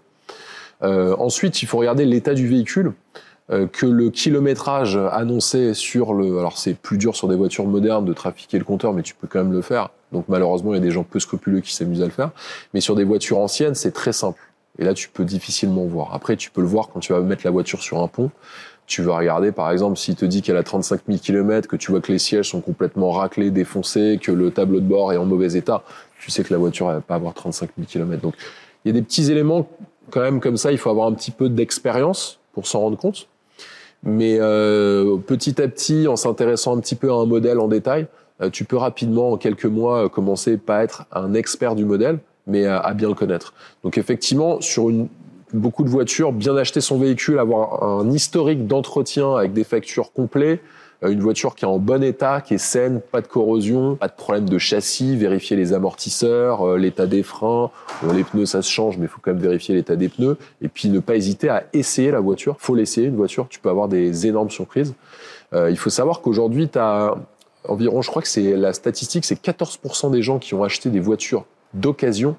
[0.82, 2.92] Euh, ensuite, il faut regarder l'état du véhicule.
[3.50, 8.06] Euh, que le kilométrage annoncé sur le, alors c'est plus dur sur des voitures modernes
[8.06, 9.90] de trafiquer le compteur, mais tu peux quand même le faire.
[10.12, 12.30] Donc malheureusement, il y a des gens peu scrupuleux qui s'amusent à le faire.
[12.72, 14.40] Mais sur des voitures anciennes, c'est très simple.
[14.78, 16.14] Et là, tu peux difficilement voir.
[16.14, 18.30] Après, tu peux le voir quand tu vas mettre la voiture sur un pont.
[18.86, 21.90] Tu vas regarder, par exemple, s'il te dit qu'elle a 35 000 km, que tu
[21.90, 25.24] vois que les sièges sont complètement raclés, défoncés, que le tableau de bord est en
[25.24, 25.82] mauvais état,
[26.20, 28.20] tu sais que la voiture elle va pas avoir 35 000 km.
[28.20, 28.34] Donc,
[28.84, 29.68] il y a des petits éléments
[30.10, 30.70] quand même comme ça.
[30.70, 33.28] Il faut avoir un petit peu d'expérience pour s'en rendre compte.
[34.02, 38.06] Mais euh, petit à petit, en s'intéressant un petit peu à un modèle en détail,
[38.42, 42.66] euh, tu peux rapidement, en quelques mois, commencer pas être un expert du modèle, mais
[42.66, 43.54] à, bien le connaître.
[43.82, 44.90] Donc effectivement, sur
[45.52, 50.60] beaucoup de voitures, bien acheter son véhicule, avoir un historique d'entretien avec des factures complets,
[51.02, 54.08] euh, une voiture qui est en bon état, qui est saine, pas de corrosion, pas
[54.08, 57.70] de problème de châssis, vérifier les amortisseurs, euh, l'état des freins,
[58.12, 60.68] les pneus ça se change, mais il faut quand même vérifier l'état des pneus, et
[60.68, 62.56] puis ne pas hésiter à essayer la voiture.
[62.58, 64.94] Faut l'essayer une voiture, tu peux avoir des énormes surprises.
[65.52, 67.14] Euh, il faut savoir qu'aujourd'hui, tu as
[67.66, 71.00] environ, je crois que c'est la statistique, c'est 14% des gens qui ont acheté des
[71.00, 72.36] voitures d'occasion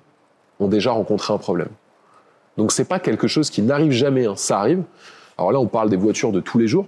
[0.60, 1.70] ont déjà rencontré un problème.
[2.58, 4.36] Donc c'est pas quelque chose qui n'arrive jamais, hein.
[4.36, 4.84] ça arrive.
[5.38, 6.88] Alors là, on parle des voitures de tous les jours.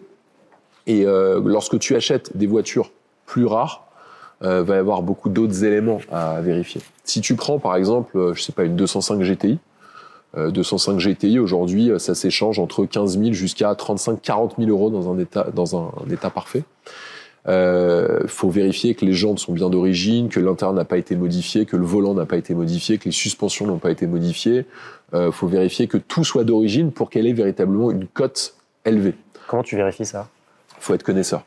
[0.85, 2.91] Et euh, lorsque tu achètes des voitures
[3.25, 3.87] plus rares,
[4.43, 6.81] euh, va y avoir beaucoup d'autres éléments à vérifier.
[7.03, 9.59] Si tu prends par exemple, euh, je sais pas, une 205 GTI,
[10.37, 14.89] euh, 205 GTI aujourd'hui, euh, ça s'échange entre 15 000 jusqu'à 35 40 000 euros
[14.89, 16.63] dans un état dans un état parfait.
[17.47, 21.65] Euh, faut vérifier que les jantes sont bien d'origine, que l'intérieur n'a pas été modifié,
[21.65, 24.65] que le volant n'a pas été modifié, que les suspensions n'ont pas été modifiées.
[25.13, 29.15] Euh, faut vérifier que tout soit d'origine pour qu'elle ait véritablement une cote élevée.
[29.47, 30.27] Comment tu vérifies ça?
[30.79, 31.45] Faut être connaisseur.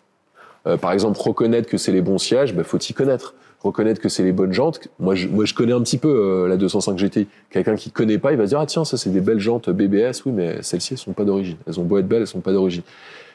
[0.67, 3.35] Euh, par exemple, reconnaître que c'est les bons sièges, ben, faut y connaître.
[3.63, 4.89] Reconnaître que c'est les bonnes jantes.
[4.99, 7.27] Moi, je, moi, je connais un petit peu euh, la 205 GTI.
[7.51, 9.69] Quelqu'un qui connaît pas, il va se dire ah tiens, ça c'est des belles jantes
[9.69, 10.23] BBS.
[10.25, 11.57] Oui, mais celles-ci elles sont pas d'origine.
[11.67, 12.83] Elles ont beau être belles, elles sont pas d'origine.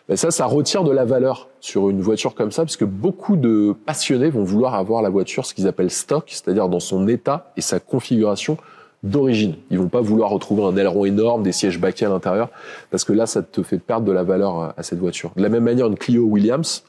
[0.08, 3.38] Ben, ça, ça retire de la valeur sur une voiture comme ça, parce que beaucoup
[3.38, 7.52] de passionnés vont vouloir avoir la voiture, ce qu'ils appellent stock, c'est-à-dire dans son état
[7.58, 8.58] et sa configuration
[9.02, 9.56] d'origine.
[9.72, 12.50] Ils vont pas vouloir retrouver un aileron énorme, des sièges baquets à l'intérieur,
[12.92, 15.32] parce que là, ça te fait perdre de la valeur à cette voiture.
[15.36, 16.84] De la même manière, une Clio Williams,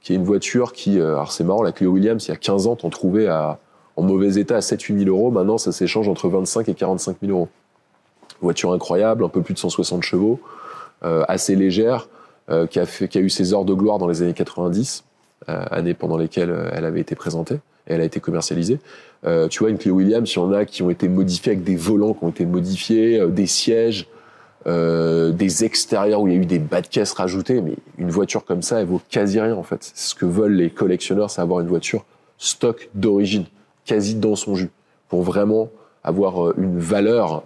[0.00, 2.36] qui est une voiture qui, euh, alors c'est marrant, la Clio Williams, il y a
[2.36, 5.30] 15 ans, t'en trouvais en mauvais état à 7-8 000 euros.
[5.30, 7.48] Maintenant, ça s'échange entre 25 et 45 000 euros.
[8.40, 10.40] Voiture incroyable, un peu plus de 160 chevaux,
[11.04, 12.08] euh, assez légère,
[12.50, 15.04] euh, qui, a eu ses heures de gloire dans les années 90,
[15.50, 18.78] euh, années pendant lesquelles euh, elle avait été présentée et elle a été commercialisée.
[19.26, 21.64] Euh, tu vois, une Clio Williams, il y en a qui ont été modifiés avec
[21.64, 24.08] des volants qui ont été modifiés, des sièges,
[24.64, 27.60] des extérieurs où il y a eu des bas de caisse rajoutés.
[27.60, 29.80] Mais une voiture comme ça, elle vaut quasi rien en fait.
[29.82, 32.06] C'est ce que veulent les collectionneurs, c'est avoir une voiture
[32.38, 33.44] stock d'origine,
[33.84, 34.70] quasi dans son jus,
[35.10, 35.68] pour vraiment
[36.02, 37.42] avoir une valeur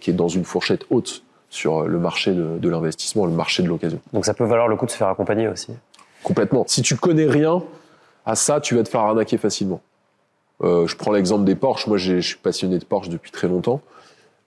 [0.00, 3.68] qui est dans une fourchette haute sur le marché de, de l'investissement, le marché de
[3.68, 4.00] l'occasion.
[4.14, 5.70] Donc ça peut valoir le coup de se faire accompagner aussi.
[6.22, 6.64] Complètement.
[6.66, 7.62] Si tu connais rien
[8.24, 9.82] à ça, tu vas te faire arnaquer facilement.
[10.62, 11.86] Euh, je prends l'exemple des Porsche.
[11.88, 13.82] Moi, je suis passionné de Porsche depuis très longtemps.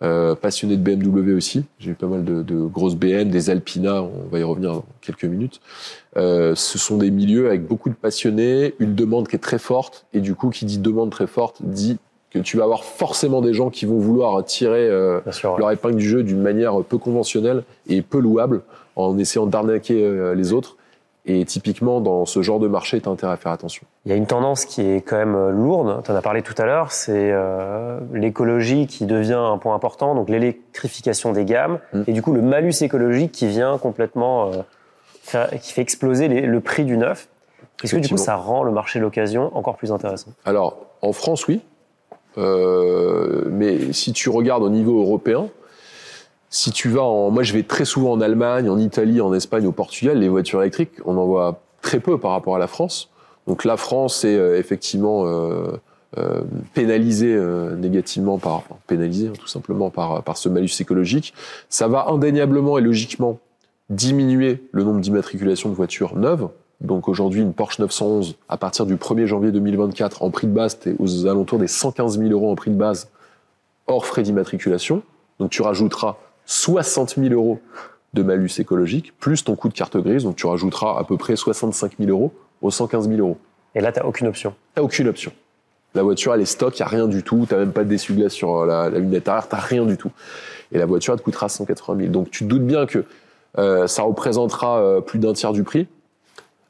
[0.02, 1.64] Euh, passionné de BMW aussi.
[1.78, 4.02] J'ai eu pas mal de, de grosses BM, des Alpina.
[4.02, 5.62] On va y revenir dans quelques minutes.
[6.18, 10.08] Euh, ce sont des milieux avec beaucoup de passionnés, une demande qui est très forte.
[10.14, 12.00] Et du coup, qui dit demande très forte, dit
[12.36, 15.54] que tu vas avoir forcément des gens qui vont vouloir tirer euh, Bien sûr.
[15.54, 15.60] ouais.
[15.60, 18.62] leur épingle du jeu d'une manière peu conventionnelle et peu louable
[18.98, 20.76] en essayant d'arnaquer euh, les autres.
[21.28, 23.84] Et typiquement, dans ce genre de marché, tu as intérêt à faire attention.
[24.06, 26.42] Il y a une tendance qui est quand même euh, lourde, tu en as parlé
[26.44, 31.80] tout à l'heure, c'est euh, l'écologie qui devient un point important, donc l'électrification des gammes,
[31.94, 32.02] Mm.
[32.08, 34.52] et du coup le malus écologique qui vient complètement,
[35.24, 37.28] faire- qui fait exploser les- le prix du neuf.
[37.84, 40.32] Est-ce que du coup ça rend le marché de l'occasion encore plus intéressant?
[40.46, 41.62] Alors, en France, oui.
[42.38, 45.48] Euh, mais si tu regardes au niveau européen,
[46.50, 47.32] si tu vas en...
[47.32, 50.20] Moi, je vais très souvent en Allemagne, en Italie, en Espagne, au Portugal.
[50.20, 53.10] Les voitures électriques, on en voit très peu par rapport à la France.
[53.48, 55.78] Donc la France est euh, effectivement euh,
[56.74, 57.38] pénalisée
[57.78, 58.64] négativement par...
[58.88, 61.34] pénalisée, hein, tout simplement, par, par ce malus écologique.
[61.70, 63.40] Ça va indéniablement et logiquement
[63.90, 66.48] diminuer le nombre d'immatriculations de voitures neuves.
[66.82, 70.80] Donc aujourd'hui, une Porsche 911, à partir du 1er janvier 2024, en prix de base,
[70.80, 73.10] t'es aux alentours des 115 000 euros en prix de base,
[73.88, 75.02] hors frais d'immatriculation.
[75.40, 77.60] Donc tu rajouteras 60 000 euros
[78.14, 81.36] de malus écologique, plus ton coût de carte grise, donc tu rajouteras à peu près
[81.36, 83.38] 65 000 euros aux 115 000 euros.
[83.74, 84.54] Et là, tu aucune option.
[84.74, 85.32] T'as aucune option.
[85.94, 87.46] La voiture, elle est stock, il n'y a rien du tout.
[87.48, 89.98] Tu n'as même pas de dessuie-glace sur euh, la, la lunette arrière, tu rien du
[89.98, 90.12] tout.
[90.72, 92.10] Et la voiture, elle te coûtera 180 000.
[92.12, 93.06] Donc tu te doutes bien que
[93.58, 95.88] euh, ça représentera euh, plus d'un tiers du prix.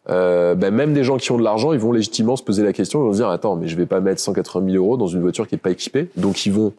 [0.09, 2.73] Euh, ben, même des gens qui ont de l'argent, ils vont légitimement se poser la
[2.73, 5.07] question, ils vont se dire, attends, mais je vais pas mettre 180 000 euros dans
[5.07, 6.09] une voiture qui est pas équipée.
[6.15, 6.73] Donc ils vont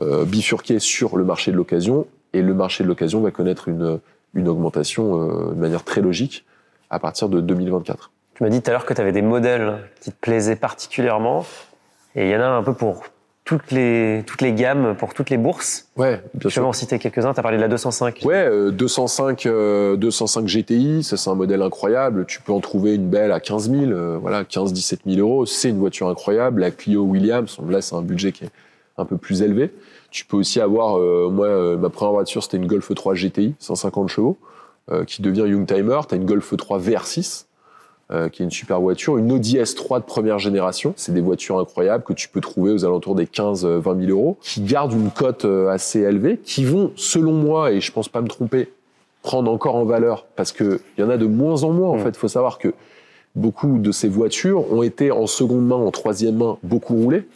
[0.00, 3.98] euh, bifurquer sur le marché de l'occasion, et le marché de l'occasion va connaître une,
[4.34, 6.44] une augmentation euh, de manière très logique
[6.90, 8.10] à partir de 2024.
[8.34, 11.44] Tu m'as dit tout à l'heure que tu avais des modèles qui te plaisaient particulièrement.
[12.14, 13.02] Et il y en a un peu pour
[13.48, 15.86] toutes les, toutes les gammes, pour toutes les bourses.
[15.96, 16.66] Ouais, bien Tu vas sûr.
[16.68, 17.32] en citer quelques-uns.
[17.32, 18.20] Tu as parlé de la 205.
[18.26, 22.26] Ouais, euh, 205, euh, 205 GTI, ça c'est un modèle incroyable.
[22.26, 25.46] Tu peux en trouver une belle à 15 000, euh, voilà, 15-17 000 euros.
[25.46, 26.60] C'est une voiture incroyable.
[26.60, 28.50] La Clio Williams, là c'est un budget qui est
[28.98, 29.72] un peu plus élevé.
[30.10, 33.54] Tu peux aussi avoir, euh, moi, euh, ma première voiture c'était une Golf 3 GTI,
[33.60, 34.36] 150 chevaux,
[35.06, 36.00] qui devient Youngtimer.
[36.06, 37.46] T'as une Golf 3 VR6,
[38.10, 39.18] euh, qui est une super voiture.
[39.18, 40.94] Une Audi S3 de première génération.
[40.96, 44.62] C'est des voitures incroyables que tu peux trouver aux alentours des 15-20 000 euros, qui
[44.62, 48.28] gardent une cote euh, assez élevée, qui vont, selon moi, et je pense pas me
[48.28, 48.70] tromper,
[49.22, 51.88] prendre encore en valeur parce que il y en a de moins en moins.
[51.90, 52.00] En Mm.
[52.00, 52.72] fait, il faut savoir que
[53.34, 57.26] beaucoup de ces voitures ont été en seconde main, en troisième main, beaucoup roulées.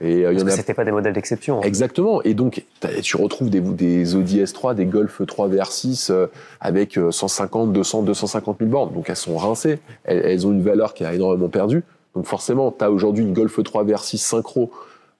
[0.00, 1.58] Et euh, il y Parce en que a c'était pas des modèles d'exception.
[1.58, 1.62] hein.
[1.64, 2.22] Exactement.
[2.22, 2.64] Et donc,
[3.02, 6.26] tu retrouves des, des Audi S3, des Golf 3 VR6 euh,
[6.60, 8.92] avec euh, 150, 200, 250 000 bornes.
[8.94, 9.80] Donc, elles sont rincées.
[10.04, 11.82] Elles, elles ont une valeur qui a énormément perdu.
[12.14, 14.70] Donc, forcément, tu as aujourd'hui une Golf 3 VR6 synchro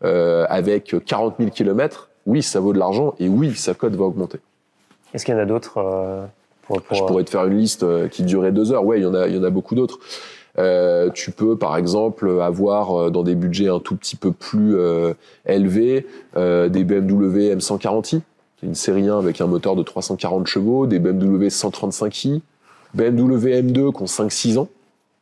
[0.04, 2.08] euh, avec 40 000 km.
[2.26, 3.14] Oui, ça vaut de l'argent.
[3.18, 4.38] Et oui, sa cote va augmenter.
[5.14, 6.24] Est-ce qu'il y en a d'autres euh,
[6.62, 8.84] pour, pour, Je pourrais te faire une liste euh, qui durait deux heures.
[8.84, 9.98] Ouais, il y en a, il y en a beaucoup d'autres.
[10.58, 14.76] Euh, tu peux, par exemple, avoir euh, dans des budgets un tout petit peu plus
[14.76, 15.14] euh,
[15.46, 20.46] élevés euh, des BMW M140i, qui est une série 1 avec un moteur de 340
[20.46, 22.40] chevaux, des BMW 135i,
[22.94, 24.68] BMW M2 qui ont 5-6 ans,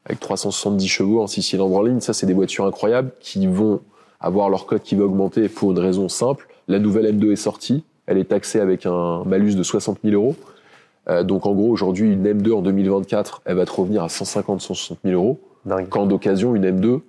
[0.06, 2.00] avec 370 chevaux en 6 cylindres en ligne.
[2.00, 3.80] Ça, c'est des voitures incroyables qui vont
[4.20, 6.48] avoir leur cote qui va augmenter pour une raison simple.
[6.68, 7.84] La nouvelle M2 est sortie.
[8.06, 10.36] Elle est taxée avec un malus de 60 000 euros.
[11.08, 14.60] Euh, donc en gros, aujourd'hui, une M2 en 2024, elle va te revenir à 150,
[14.60, 15.40] 160 000 euros.
[15.64, 15.88] Dingue.
[15.88, 17.00] Quand d'occasion, une M2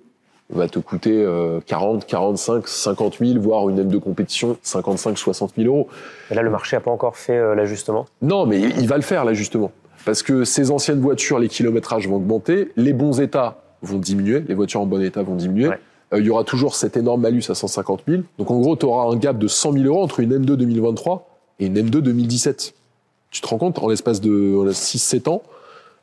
[0.50, 5.68] va te coûter euh, 40, 45, 50 000, voire une M2 compétition, 55, 60 000
[5.68, 5.88] euros.
[6.30, 8.06] Et là, le marché n'a pas encore fait euh, l'ajustement?
[8.22, 9.70] Non, mais il va le faire là justement.
[10.04, 14.54] Parce que ces anciennes voitures, les kilométrages vont augmenter, les bons états vont diminuer, les
[14.54, 15.68] voitures en bon état vont diminuer.
[15.68, 15.78] Ouais.
[16.14, 18.22] Euh, il y aura toujours cet énorme malus à 150 000.
[18.38, 21.28] Donc en gros, tu auras un gap de 100 000 euros entre une M2 2023
[21.60, 22.74] et une M2 2017.
[23.30, 25.42] Tu te rends compte, en l'espace de 6-7 ans,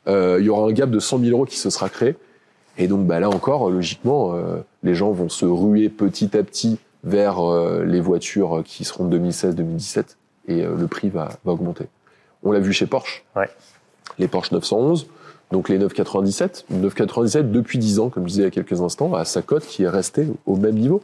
[0.08, 2.16] euh, il y aura un gap de 100 000 euros qui se sera créé.
[2.78, 6.78] Et donc bah, là encore, logiquement, euh, les gens vont se ruer petit à petit
[7.04, 10.16] vers euh, les voitures qui seront de 2016-2017
[10.48, 11.86] et le prix va, va augmenter.
[12.44, 13.24] On l'a vu chez Porsche.
[13.34, 13.50] Ouais.
[14.20, 15.08] Les Porsche 911,
[15.50, 16.66] donc les 997.
[16.70, 19.42] Une 997 depuis 10 ans, comme je disais il y a quelques instants, à sa
[19.42, 21.02] cote qui est restée au même niveau.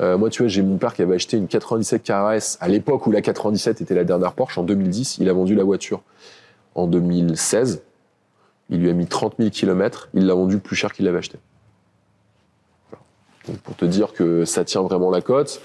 [0.00, 3.06] Euh, moi, tu vois, j'ai mon père qui avait acheté une 97 KRS à l'époque
[3.06, 5.18] où la 97 était la dernière Porsche, en 2010.
[5.18, 6.02] Il a vendu la voiture
[6.74, 7.82] en 2016.
[8.70, 10.08] Il lui a mis 30 000 km.
[10.14, 11.38] Il l'a vendu plus cher qu'il l'avait acheté.
[13.46, 15.60] Donc, pour te dire que ça tient vraiment la cote.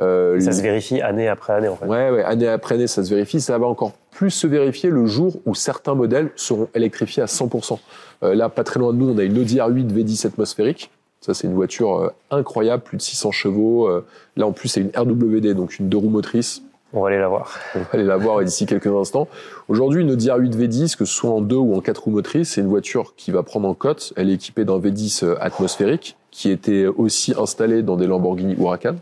[0.00, 1.84] Euh, Ça les- se vérifie année après année, en fait.
[1.86, 3.40] Ouais, ouais, année après année, ça se vérifie.
[3.40, 7.78] Ça va encore plus se vérifier le jour où certains modèles seront électrifiés à 100%.
[8.22, 10.90] Euh, là, pas très loin de nous, on a une Audi R8 V10 atmosphérique.
[11.20, 13.88] Ça, c'est une voiture euh, incroyable, plus de 600 chevaux.
[13.88, 14.04] Euh,
[14.36, 16.62] là, en plus, c'est une RWD, donc une deux roues motrices.
[16.94, 17.58] On va aller la voir.
[17.74, 19.28] On va aller la voir d'ici quelques instants.
[19.68, 22.52] Aujourd'hui, une Audi R8 V10, que ce soit en deux ou en quatre roues motrices,
[22.52, 24.14] c'est une voiture qui va prendre en cote.
[24.16, 28.96] Elle est équipée d'un V10 euh, atmosphérique, qui était aussi installé dans des Lamborghini Huracan.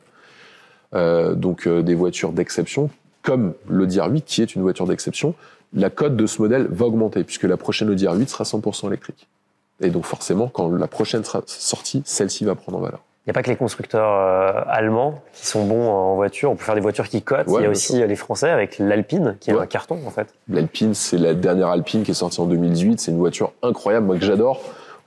[0.94, 2.90] Euh, donc euh, des voitures d'exception,
[3.22, 5.34] comme l'Audi R8, qui est une voiture d'exception.
[5.72, 9.28] La cote de ce modèle va augmenter, puisque la prochaine Audi R8 sera 100% électrique.
[9.80, 13.00] Et donc forcément, quand la prochaine sera sortie, celle-ci va prendre en valeur.
[13.26, 16.50] Il n'y a pas que les constructeurs euh, allemands qui sont bons en voiture.
[16.52, 17.48] On peut faire des voitures qui cotent.
[17.48, 19.60] Ouais, Il y a aussi euh, les Français avec l'Alpine, qui est Ouais.
[19.62, 20.28] un carton, en fait.
[20.48, 23.00] L'Alpine, c'est la dernière Alpine qui est sortie en 2018.
[23.00, 24.60] C'est une voiture incroyable, moi que j'adore.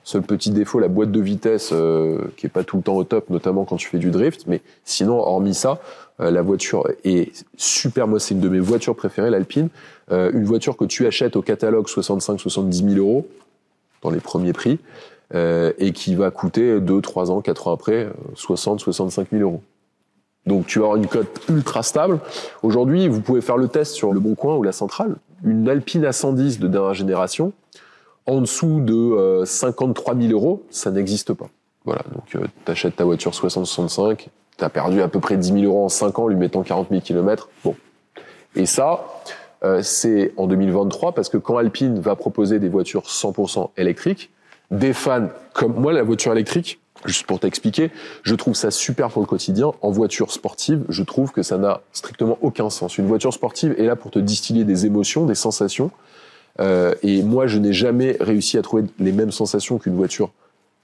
[0.03, 3.03] Seul petit défaut, la boîte de vitesse euh, qui est pas tout le temps au
[3.05, 4.47] top, notamment quand tu fais du drift.
[4.47, 5.79] Mais sinon, hormis ça,
[6.19, 8.05] euh, la voiture est super.
[8.07, 9.69] Moi, c'est une de mes voitures préférées, l'Alpine.
[10.11, 13.27] Euh, une voiture que tu achètes au catalogue 65-70 000 euros
[14.01, 14.79] dans les premiers prix
[15.33, 19.61] euh, et qui va coûter 2, 3 ans, 4 ans après 60-65 000 euros.
[20.45, 22.19] Donc tu vas avoir une cote ultra stable.
[22.63, 25.15] Aujourd'hui, vous pouvez faire le test sur le Bon Coin ou la Centrale.
[25.43, 27.53] Une Alpine A110 de dernière génération,
[28.25, 31.49] en dessous de euh, 53 000 euros, ça n'existe pas.
[31.85, 32.37] Voilà, donc tu
[32.71, 36.19] achètes ta voiture 60-65, tu as perdu à peu près 10 000 euros en 5
[36.19, 37.49] ans, lui mettant 40 000 km.
[37.63, 37.75] Bon.
[38.55, 39.05] Et ça,
[39.63, 44.31] euh, c'est en 2023, parce que quand Alpine va proposer des voitures 100% électriques,
[44.71, 47.91] des fans comme moi, la voiture électrique, Juste pour t'expliquer,
[48.23, 49.71] je trouve ça super pour le quotidien.
[49.81, 52.97] En voiture sportive, je trouve que ça n'a strictement aucun sens.
[52.97, 55.91] Une voiture sportive est là pour te distiller des émotions, des sensations.
[56.59, 60.31] Euh, et moi, je n'ai jamais réussi à trouver les mêmes sensations qu'une voiture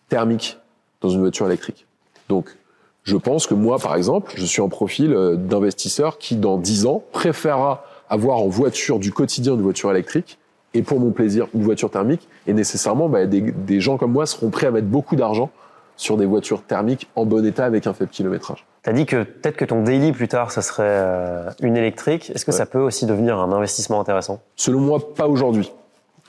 [0.07, 0.57] thermique
[1.01, 1.85] dans une voiture électrique.
[2.29, 2.55] Donc,
[3.03, 6.85] je pense que moi, par exemple, je suis un profil euh, d'investisseur qui, dans 10
[6.85, 10.37] ans, préférera avoir en voiture du quotidien une voiture électrique
[10.73, 12.27] et pour mon plaisir une voiture thermique.
[12.47, 15.49] Et nécessairement, bah, des, des gens comme moi seront prêts à mettre beaucoup d'argent
[15.97, 18.65] sur des voitures thermiques en bon état avec un faible kilométrage.
[18.83, 22.31] Tu as dit que peut-être que ton daily plus tard, ça serait euh, une électrique.
[22.35, 22.57] Est-ce que Ouais.
[22.57, 24.41] ça peut aussi devenir un investissement intéressant?
[24.57, 25.71] Selon moi, pas aujourd'hui.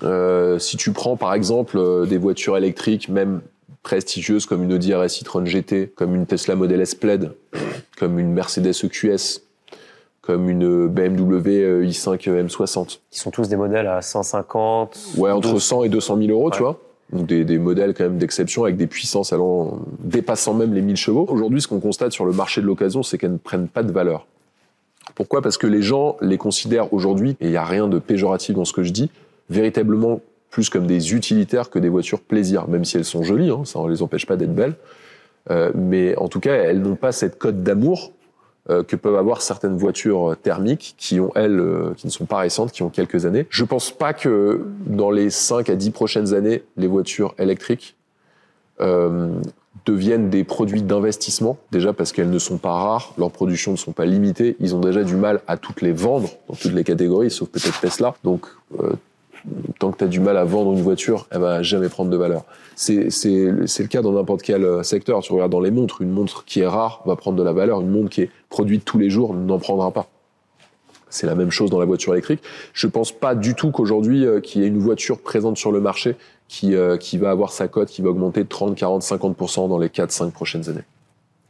[0.03, 3.41] Euh, si tu prends par exemple euh, des voitures électriques, même
[3.83, 7.33] prestigieuses comme une Audi RS e-tron GT, comme une Tesla Model S Plaid,
[7.99, 9.41] comme une Mercedes EQS,
[10.27, 12.99] comme une BMW i5 M60.
[13.11, 15.59] Qui sont tous des modèles à 150 Ouais, entre 200.
[15.59, 16.81] 100 et 200 000 euros, tu vois.
[17.13, 20.97] Donc des, des modèles quand même d'exception avec des puissances allant dépassant même les 1000
[20.97, 21.27] chevaux.
[21.29, 23.93] Aujourd'hui, ce qu'on constate sur le marché de l'occasion, c'est qu'elles ne prennent pas de
[23.93, 24.27] valeur.
[25.15, 25.41] Pourquoi?
[25.41, 28.65] Parce que les gens les considèrent aujourd'hui, et il n'y a rien de péjoratif dans
[28.65, 29.11] ce que je dis,
[29.49, 33.63] véritablement plus comme des utilitaires que des voitures plaisir, même si elles sont jolies, hein,
[33.65, 34.75] ça ne les empêche pas d'être belles.
[35.51, 38.13] Euh, mais en tout cas, elles n'ont pas cette cote d'amour
[38.69, 42.73] que peuvent avoir certaines voitures thermiques qui ont elles euh, qui ne sont pas récentes,
[42.73, 43.47] qui ont quelques années.
[43.51, 47.97] Je pense pas que dans les 5 à 10 prochaines années, les voitures électriques
[48.81, 49.29] euh,
[49.85, 53.93] deviennent des produits d'investissement, déjà parce qu'elles ne sont pas rares, leurs productions ne sont
[53.93, 57.31] pas limitées, ils ont déjà du mal à toutes les vendre dans toutes les catégories,
[57.31, 58.15] sauf peut-être Tesla.
[58.25, 58.47] Donc
[58.81, 58.93] euh,
[59.79, 62.17] tant que tu as du mal à vendre une voiture, elle va jamais prendre de
[62.17, 62.45] valeur.
[62.75, 65.21] C'est le cas dans n'importe quel euh, secteur.
[65.21, 67.81] Tu regardes dans les montres, une montre qui est rare va prendre de la valeur,
[67.81, 70.09] une montre qui est produite tous les jours n'en prendra pas.
[71.09, 72.43] C'est la même chose dans la voiture électrique.
[72.73, 75.81] Je pense pas du tout qu'aujourd'hui euh, qu'il y ait une voiture présente sur le
[75.81, 76.17] marché
[76.49, 79.79] qui euh, qui va avoir sa cote qui va augmenter de 30, 40, 50% dans
[79.79, 80.85] les 4 5 prochaines années.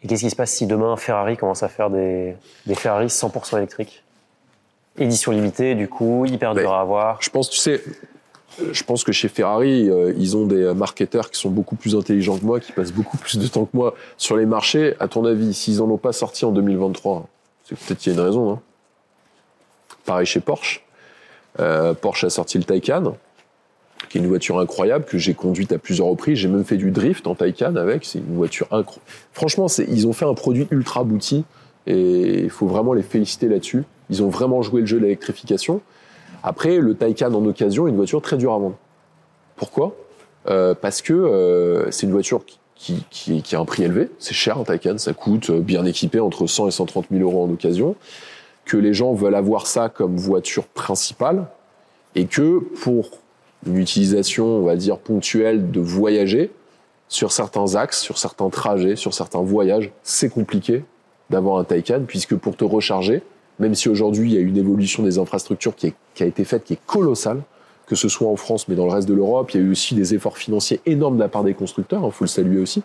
[0.02, 3.56] Et qu'est-ce qui se passe si demain Ferrari commence à faire des, des Ferrari 100%
[3.56, 4.04] électriques?
[4.98, 7.20] Édition limitée, du coup, hyper dur à avoir.
[7.20, 7.82] Je pense, tu sais,
[8.72, 12.38] je pense que chez Ferrari, euh, ils ont des marketeurs qui sont beaucoup plus intelligents
[12.38, 14.94] que moi, qui passent beaucoup plus de temps que moi sur les marchés.
[15.00, 17.28] À ton avis, s'ils en ont pas sorti en 2023,
[17.64, 18.52] c'est peut-être qu'il y a une raison.
[18.52, 18.60] Hein.
[20.04, 20.82] Pareil chez Porsche.
[21.58, 23.16] Euh, Porsche a sorti le Taycan,
[24.08, 26.38] qui est une voiture incroyable que j'ai conduite à plusieurs reprises.
[26.38, 28.04] J'ai même fait du drift en Taycan avec.
[28.04, 29.04] C'est une voiture incroyable.
[29.32, 31.44] Franchement, ils ont fait un produit ultra abouti
[31.86, 33.84] et il faut vraiment les féliciter là-dessus.
[34.10, 35.80] Ils ont vraiment joué le jeu de l'électrification.
[36.42, 38.76] Après, le Taycan en occasion est une voiture très dure à vendre.
[39.56, 39.96] Pourquoi?
[40.48, 42.42] Euh, Parce que euh, c'est une voiture
[42.74, 44.10] qui, a un prix élevé.
[44.18, 47.44] C'est cher un Taycan, ça coûte euh, bien équipé entre 100 et 130 000 euros
[47.44, 47.96] en occasion.
[48.64, 51.46] Que les gens veulent avoir ça comme voiture principale
[52.14, 53.10] et que pour
[53.66, 56.50] une utilisation, on va dire ponctuelle de voyager
[57.08, 60.84] sur certains axes, sur certains trajets, sur certains voyages, c'est compliqué
[61.30, 63.22] d'avoir un Taycan puisque pour te recharger,
[63.58, 66.44] même si aujourd'hui il y a une évolution des infrastructures qui, est- qui a été
[66.44, 67.42] faite, qui est colossale,
[67.86, 69.70] que ce soit en France mais dans le reste de l'Europe, il y a eu
[69.70, 72.82] aussi des efforts financiers énormes de la part des constructeurs, il faut le saluer aussi,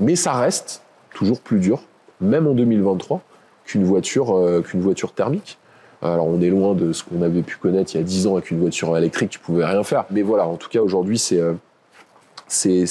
[0.00, 0.82] mais ça reste
[1.14, 1.82] toujours plus dur,
[2.20, 3.20] même en 2023,
[3.64, 5.58] qu'une voiture, euh, qu'une voiture thermique.
[6.02, 8.34] Alors on est loin de ce qu'on avait pu connaître il y a 10 ans
[8.34, 10.04] avec une voiture électrique, tu pouvais rien faire.
[10.10, 11.54] Mais voilà, en tout cas aujourd'hui c'est euh,
[12.48, 12.84] c'est-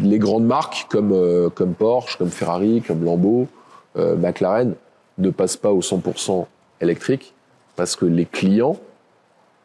[0.00, 3.46] les grandes marques comme euh, comme Porsche, comme Ferrari, comme Lambo,
[3.96, 4.74] euh, McLaren
[5.18, 6.46] ne passent pas au 100%
[6.80, 7.34] électrique
[7.76, 8.76] parce que les clients,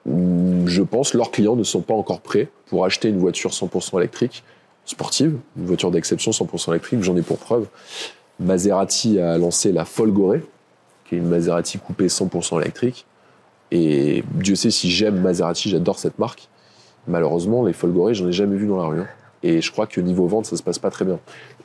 [0.05, 3.99] mm, je pense, leurs clients ne sont pas encore prêts pour acheter une voiture 100%
[3.99, 4.43] électrique
[4.85, 7.01] sportive, une voiture d'exception 100% électrique.
[7.03, 7.67] J'en ai pour preuve.
[8.39, 10.37] Maserati a lancé la Folgore,
[11.05, 13.05] qui est une Maserati coupée 100% électrique.
[13.71, 16.47] Et Dieu sait si j'aime Maserati, j'adore cette marque.
[17.07, 18.99] Malheureusement, les Folgore, j'en ai jamais vu dans la rue.
[19.01, 19.07] hein.
[19.47, 21.19] Et je crois que niveau vente, ça se passe pas très bien.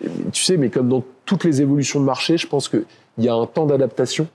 [0.05, 2.85] Et Tu sais, mais comme dans toutes les évolutions de marché, je pense qu'il
[3.19, 4.29] y a un temps d'adaptation,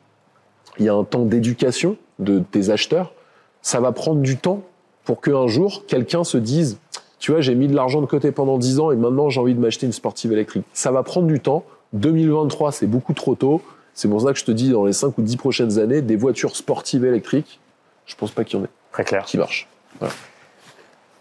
[0.80, 3.14] il y a un temps d'éducation de tes acheteurs.
[3.62, 4.64] Ça va prendre du temps
[5.06, 6.78] pour qu'un jour, quelqu'un se dise,
[7.20, 9.56] tu vois, j'ai mis de l'argent de côté pendant 10 ans et maintenant j'ai envie
[9.56, 10.66] de m'acheter une sportive électrique.
[10.74, 11.64] Ça va prendre du temps.
[11.94, 13.62] 2023, c'est beaucoup trop tôt.
[13.94, 16.18] C'est pour ça que je te dis, dans les 5 ou 10 prochaines années, des
[16.18, 17.60] voitures sportives électriques,
[18.06, 19.24] je pense pas qu'il y en ait Très clair.
[19.24, 19.68] qui marchent.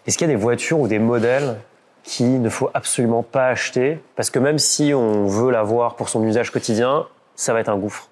[0.06, 1.56] Est-ce qu'il y a des voitures ou des modèles
[2.06, 6.22] qu'il ne faut absolument pas acheter Parce que même si on veut l'avoir pour son
[6.24, 8.08] usage quotidien, ça va être un gouffre.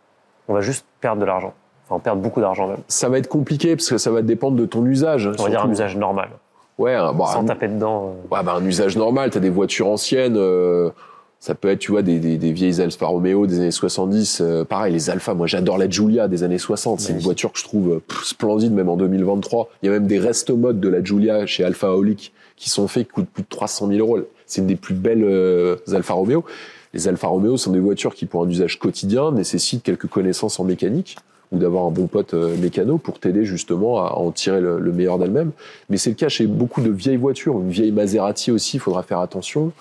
[0.48, 1.54] On va juste perdre de l'argent.
[1.88, 2.78] Enfin, perdre beaucoup d'argent même.
[2.88, 5.30] Ça va être compliqué parce que ça va dépendre de ton usage.
[5.38, 6.30] On va dire un usage normal.
[6.76, 8.14] Ouais, un, bon, sans un- taper dedans.
[8.32, 8.34] euh.
[8.34, 9.30] ouais, bah, un usage normal.
[9.30, 10.36] T'as des voitures anciennes.
[10.36, 10.90] euh,
[11.38, 14.40] ça peut être, tu vois, des, des, des vieilles Alfa Romeo des années 70.
[14.40, 15.34] euh, pareil, les Alfa.
[15.34, 17.00] Moi, j'adore la Giulia des années 60.
[17.00, 19.68] C'est une voiture que je trouve pff, splendide, même en 2023.
[19.82, 22.88] Il y a même des resto modes de la Giulia chez Alfa Aulic qui sont
[22.88, 24.20] faits qui coûtent plus de 300 000 euros.
[24.46, 26.44] c'est une des plus belles euh, Alfa Romeo.
[26.92, 30.64] Les Alfa Romeo sont des voitures qui, pour un usage quotidien, nécessitent quelques connaissances en
[30.64, 31.16] mécanique
[31.52, 34.92] ou d'avoir un bon pote euh, mécano pour t'aider justement à en tirer le, le
[34.92, 35.50] meilleur d'elle-même.
[35.88, 37.54] Mais c'est le cas chez beaucoup de vieilles voitures.
[37.54, 39.72] Une vieille Maserati aussi, il faudra faire attention.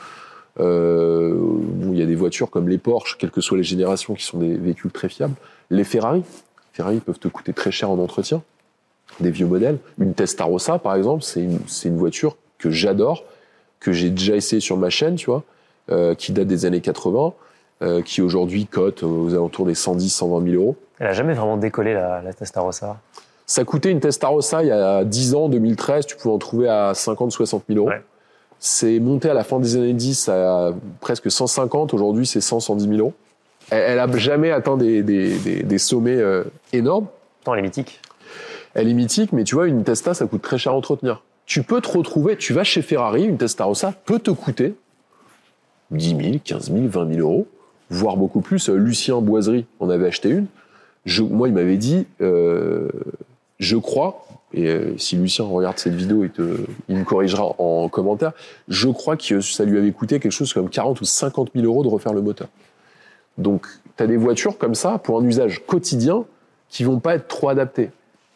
[0.59, 4.13] Euh, bon, il y a des voitures comme les Porsche, quelles que soient les générations,
[4.13, 5.35] qui sont des véhicules très fiables.
[5.69, 6.23] Les Ferrari.
[6.73, 8.41] Ferrari peuvent te coûter très cher en entretien.
[9.19, 9.77] Des vieux modèles.
[9.99, 11.41] Une Testarossa, par exemple, c'est
[11.87, 13.25] une voiture que j'adore,
[13.81, 15.43] que j'ai déjà essayé sur ma chaîne, tu vois,
[15.91, 17.33] euh, qui date des années 80,
[17.81, 20.75] euh, qui aujourd'hui cote aux alentours des 110, 120 000 euros.
[20.99, 22.97] Elle a jamais vraiment décollé la, la Testarossa.
[23.45, 26.93] Ça coûtait une Testarossa il y a 10 ans, 2013, tu pouvais en trouver à
[26.93, 27.89] 50, 60 000 euros.
[27.89, 28.01] Ouais.
[28.59, 31.93] C'est monté à la fin des années 10 à presque 150.
[31.93, 33.13] Aujourd'hui, c'est 100, 110 000 euros.
[33.69, 37.07] Elle, elle a jamais atteint des, des, des, des sommets euh, énormes.
[37.39, 37.99] Pourtant, elle est mythique.
[38.73, 41.21] Elle est mythique, mais tu vois, une Testa, ça coûte très cher à entretenir.
[41.45, 44.75] Tu peux te retrouver, tu vas chez Ferrari, une Testarossa peut te coûter
[45.91, 47.47] 10 000, 15 000, 20 000 euros,
[47.89, 48.69] voire beaucoup plus.
[48.69, 50.47] Euh, Lucien Boiserie en avait acheté une.
[51.29, 52.89] Moi, il m'avait dit, euh,
[53.59, 56.25] je crois, et euh, si Lucien regarde cette vidéo,
[56.87, 58.31] il me corrigera en commentaire,
[58.69, 61.83] je crois que ça lui avait coûté quelque chose comme 40 ou 50 000 euros
[61.83, 62.47] de refaire le moteur.
[63.37, 63.67] Donc,
[63.97, 66.25] tu as des voitures comme ça, pour un usage quotidien,
[66.69, 67.89] qui vont pas être trop adaptées.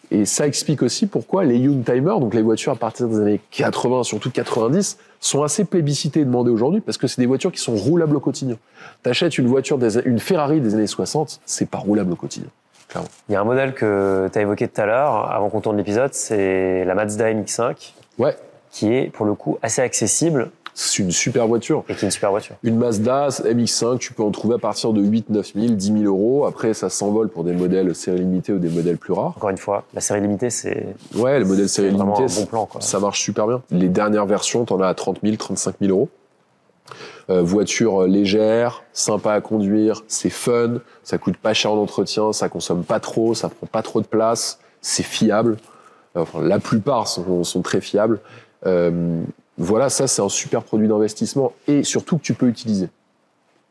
[0.10, 4.04] Et ça explique aussi pourquoi les Youngtimer, donc les voitures à partir des années 80,
[4.04, 7.76] surtout 90, sont assez plébiscitées et demandées aujourd'hui parce que c'est des voitures qui sont
[7.76, 8.58] roulables au quotidien.
[9.04, 12.50] T'achètes une voiture, des, une Ferrari des années 60, c'est pas roulable au quotidien.
[12.88, 13.10] Clairement.
[13.28, 15.76] Il y a un modèle que tu as évoqué tout à l'heure, avant qu'on tourne
[15.76, 18.36] l'épisode, c'est la Mazda MX-5, Ouais,
[18.72, 21.84] qui est pour le coup assez accessible c'est une super voiture.
[21.90, 22.56] et qui est une super voiture.
[22.62, 26.04] Une Mazda MX-5, tu peux en trouver à partir de 8, 9 000, 10 000
[26.04, 26.46] euros.
[26.46, 29.34] Après, ça s'envole pour des modèles série limitée ou des modèles plus rares.
[29.38, 32.46] Encore une fois, la série limitée, c'est Ouais, le modèle c'est série limitée, un bon
[32.46, 32.66] plan.
[32.68, 32.82] Quoi.
[32.82, 33.64] ça marche super bien.
[33.72, 36.10] Les dernières versions, t'en as à 30 000, 35 000 euros.
[37.32, 42.32] Euh, voiture euh, légère, sympa à conduire, c'est fun, ça coûte pas cher en entretien,
[42.34, 45.58] ça consomme pas trop, ça prend pas trop de place, c'est fiable.
[46.14, 48.20] Enfin, la plupart sont, sont très fiables.
[48.68, 49.24] Euh,
[49.58, 52.90] voilà, ça c'est un super produit d'investissement et surtout que tu peux utiliser.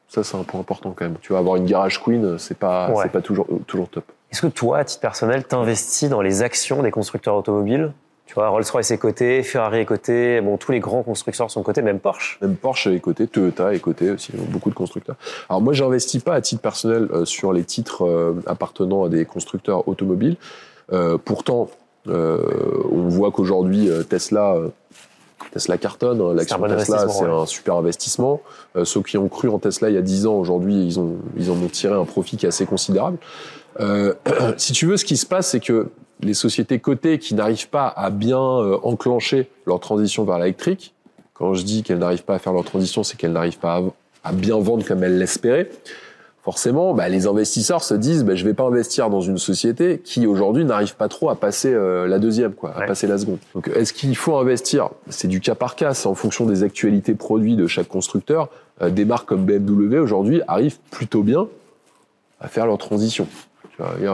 [0.09, 1.17] Ça c'est un point important quand même.
[1.21, 3.05] Tu vas avoir une garage queen, c'est pas, Ouais.
[3.05, 4.05] c'est pas toujours, toujours top.
[4.33, 7.93] Est-ce que toi, à titre personnel, t'investis dans les actions des constructeurs automobiles?
[8.27, 11.81] Tu vois, Rolls-Royce est coté, Ferrari est coté, bon, tous les grands constructeurs sont cotés,
[11.81, 12.39] même Porsche.
[12.43, 15.15] Même Porsche est coté, Toyota est coté aussi, beaucoup de constructeurs.
[15.49, 19.25] Alors moi, j'investis pas à titre personnel euh, sur les titres euh, appartenant à des
[19.27, 20.37] constructeurs automobiles.
[20.93, 21.71] Euh, pourtant,
[22.09, 22.43] euh,
[22.91, 24.69] on voit qu'aujourd'hui euh, Tesla, euh,
[25.53, 26.21] Tesla cartonne.
[26.21, 26.35] hein.
[26.35, 27.31] L'action bon Tesla, c'est ouais.
[27.31, 28.41] un super investissement.
[28.77, 31.17] Euh, ceux qui ont cru en Tesla il y a 10 ans, aujourd'hui, ils ont
[31.37, 33.19] ils en ont tiré un profit qui est assez considérable.
[33.81, 34.15] Euh,
[34.57, 35.89] si tu veux, ce qui se passe, c'est que
[36.21, 40.95] les sociétés cotées qui n'arrivent pas à bien euh, enclencher leur transition vers l'électrique,
[41.35, 43.77] quand je dis qu'elles n'arrivent pas à faire leur transition, c'est qu'elles n'arrivent pas
[44.25, 45.71] à, à bien vendre comme elles l'espéraient.
[46.47, 50.29] Forcément, bah, les investisseurs se disent, bah, je vais pas investir dans une société qui
[50.29, 52.87] aujourd'hui n'arrive pas trop à passer euh, la deuxième, quoi, à Ouais.
[52.87, 53.39] passer la seconde.
[53.53, 54.91] Donc, est-ce qu'il faut investir?
[55.09, 58.49] C'est du cas par cas, c'est en fonction des actualités produits de chaque constructeur.
[58.81, 61.49] Euh, des marques comme BMW aujourd'hui arrivent plutôt bien
[62.41, 63.27] à faire leur transition.
[63.81, 64.05] Il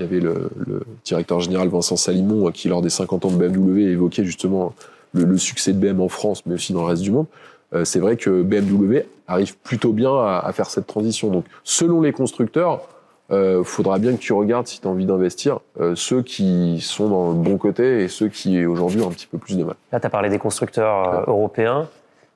[0.00, 3.36] y avait le, le directeur général Vincent Salimon euh, qui, lors des 50 ans de
[3.36, 4.72] BMW, évoquait justement
[5.12, 7.26] le, le succès de BM en France, mais aussi dans le reste du monde.
[7.74, 11.28] Euh, c'est vrai que BMW arrive plutôt bien à, à faire cette transition.
[11.30, 12.82] Donc, selon les constructeurs,
[13.30, 17.08] euh, faudra bien que tu regardes si tu as envie d'investir euh, ceux qui sont
[17.08, 19.76] dans le bon côté et ceux qui aujourd'hui ont un petit peu plus de mal.
[19.90, 21.24] Là, tu as parlé des constructeurs euh, Ouais.
[21.28, 21.88] européens.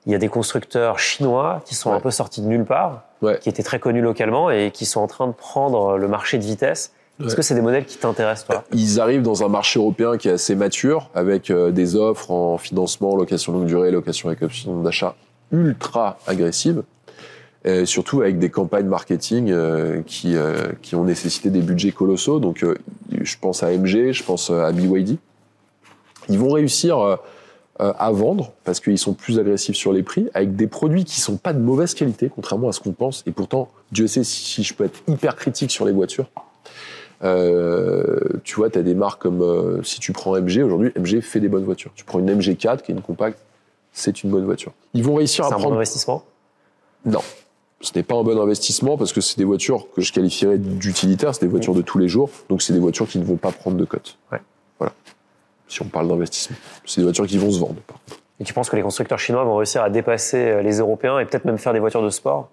[0.07, 1.97] Il y a des constructeurs chinois qui sont Ouais.
[1.97, 3.37] un peu sortis de nulle part, Ouais.
[3.39, 6.43] qui étaient très connus localement et qui sont en train de prendre le marché de
[6.43, 6.93] vitesse.
[7.23, 8.63] Est-ce que c'est des modèles qui t'intéressent, toi?
[8.73, 13.15] Ils arrivent dans un marché européen qui est assez mature, avec des offres en financement,
[13.15, 15.15] location longue durée, location avec option d'achat
[15.51, 16.83] ultra agressives,
[17.65, 22.39] et surtout avec des campagnes marketing euh, qui, euh, qui ont nécessité des budgets colossaux.
[22.39, 22.77] Donc, euh,
[23.21, 25.17] je pense à MG, je pense à BYD.
[26.29, 27.15] Ils vont réussir euh,
[27.79, 31.21] euh, à vendre parce qu'ils sont plus agressifs sur les prix, avec des produits qui
[31.21, 33.23] sont pas de mauvaise qualité, contrairement à ce qu'on pense.
[33.27, 36.27] Et pourtant, Dieu sait si, je peux être hyper critique sur les voitures.
[37.23, 41.21] Euh, tu vois, tu as des marques comme euh, si tu prends MG, aujourd'hui, MG
[41.21, 41.91] fait des bonnes voitures.
[41.93, 43.37] Tu prends une MG4 qui est une compacte,
[43.97, 44.73] c'est une bonne voiture.
[44.93, 46.23] Ils vont réussir C'est à un bon investissement
[47.05, 47.21] Non.
[47.81, 51.33] Ce n'est pas un bon investissement parce que c'est des voitures que je qualifierais d'utilitaires,
[51.33, 53.51] c'est des voitures de tous les jours, donc c'est des voitures qui ne vont pas
[53.51, 54.17] prendre de cote.
[54.31, 54.39] Ouais.
[54.79, 54.93] Voilà.
[55.67, 56.57] Si on parle d'investissement.
[56.85, 57.81] C'est des voitures qui vont se vendre.
[57.87, 58.19] par contre.
[58.39, 61.25] Et tu penses que les constructeurs chinois vont réussir à dépasser euh, les Européens et
[61.25, 62.49] peut-être même faire des voitures de sport?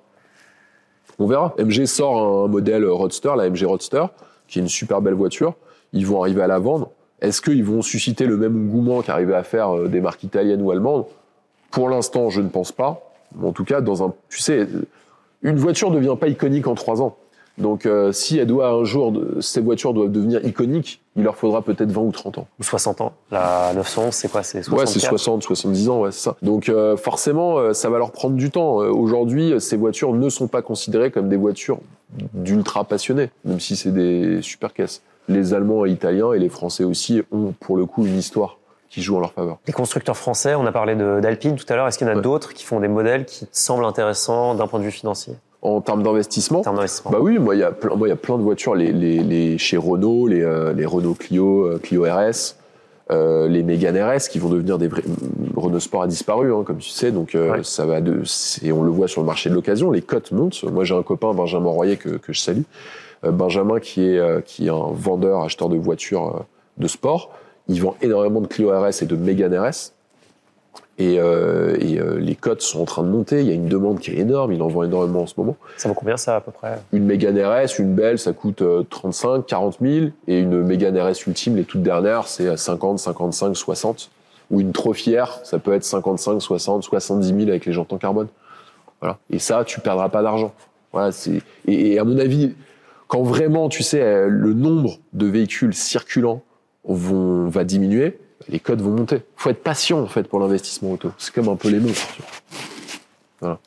[1.18, 1.54] On verra.
[1.58, 4.06] MG sort un modèle Roadster, la MG Roadster,
[4.48, 5.54] qui est une super belle voiture.
[5.92, 6.90] Ils vont arriver à la vendre.
[7.20, 10.70] Est-ce qu'ils vont susciter le même engouement qu'arrivaient à faire euh, des marques italiennes ou
[10.70, 11.04] allemandes?
[11.74, 13.02] Pour l'instant, je ne pense pas.
[13.42, 14.68] En tout cas, dans un, tu sais,
[15.42, 17.16] une voiture ne devient pas iconique en trois ans.
[17.58, 21.62] Donc, euh, si elle doit un jour, ces voitures doivent devenir iconiques, il leur faudra
[21.62, 22.46] peut-être 20 ou 30 ans.
[22.60, 23.12] Ou 60 ans.
[23.32, 24.44] La 911, c'est quoi?
[24.44, 26.36] C'est 64 Ouais, c'est 60, 70 ans, ouais, c'est ça.
[26.42, 28.76] Donc, euh, forcément, euh, ça va leur prendre du temps.
[28.76, 31.78] Aujourd'hui, ces voitures ne sont pas considérées comme des voitures
[32.34, 35.02] d'ultra passionnés, même si c'est des super caisses.
[35.28, 38.58] Les Allemands et Italiens et les Français aussi ont, pour le coup, une histoire
[38.94, 39.58] qui joue en leur faveur.
[39.66, 41.88] Les constructeurs français, on a parlé d'Alpine tout à l'heure.
[41.88, 42.22] Est-ce qu'il y en a Ouais.
[42.22, 46.02] d'autres qui font des modèles qui semblent intéressants d'un point de vue financier, En termes
[46.04, 48.16] d'investissement, en termes d'investissement Bah oui, moi il y a plein, moi il y a
[48.16, 52.04] plein de voitures, les, les, les chez Renault, les, euh, les Renault Clio, euh, Clio
[52.04, 52.54] RS,
[53.10, 55.02] euh, les Mégane RS qui vont devenir des vrais.
[55.56, 57.64] Renault Sport a disparu, hein, comme tu sais, donc euh, Ouais.
[57.64, 58.22] ça va de.
[58.24, 60.62] c'est- On le voit sur le marché de l'occasion, les cotes montent.
[60.64, 62.62] Moi j'ai un copain Benjamin Royer que, que je salue,
[63.24, 66.44] Euh, Benjamin qui est qui est un vendeur acheteur de voitures
[66.78, 67.30] de sport.
[67.68, 69.92] Il vend énormément de Clio RS et de Mégane RS.
[70.96, 73.40] Et, euh, et euh, les cotes sont en train de monter.
[73.40, 74.52] Il y a une demande qui est énorme.
[74.52, 75.56] Il en vend énormément en ce moment.
[75.76, 76.78] Ça vaut combien ça à peu près?
[76.92, 80.06] Une Mégane RS, une belle, ça coûte euh, 35, 40 000.
[80.28, 84.10] Et une Mégane RS ultime, les toutes dernières, c'est à 50, 55, 60.
[84.50, 87.98] Ou une trop fière, ça peut être 55, 60, 70 000 avec les jantes en
[87.98, 88.28] carbone.
[89.00, 89.18] Voilà.
[89.30, 90.52] Et ça, tu perdras pas d'argent.
[90.92, 91.10] Voilà,
[91.66, 92.54] et, et à mon avis,
[93.08, 96.42] quand vraiment, tu sais, euh, le nombre de véhicules circulants
[96.84, 98.18] vont, va diminuer,
[98.48, 99.22] les codes vont monter.
[99.36, 101.10] Faut être patient, en fait, pour l'investissement auto.
[101.18, 101.92] C'est comme un peu les vois.
[103.40, 103.58] Voilà.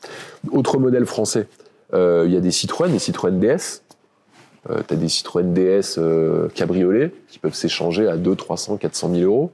[0.50, 1.46] Autre modèle français.
[1.94, 3.82] Euh, Il y a des Citroën, des Citroën DS.
[4.70, 9.14] Euh, tu as des Citroën DS euh, cabriolets qui peuvent s'échanger à 2, 300, 400
[9.14, 9.52] 000 euros.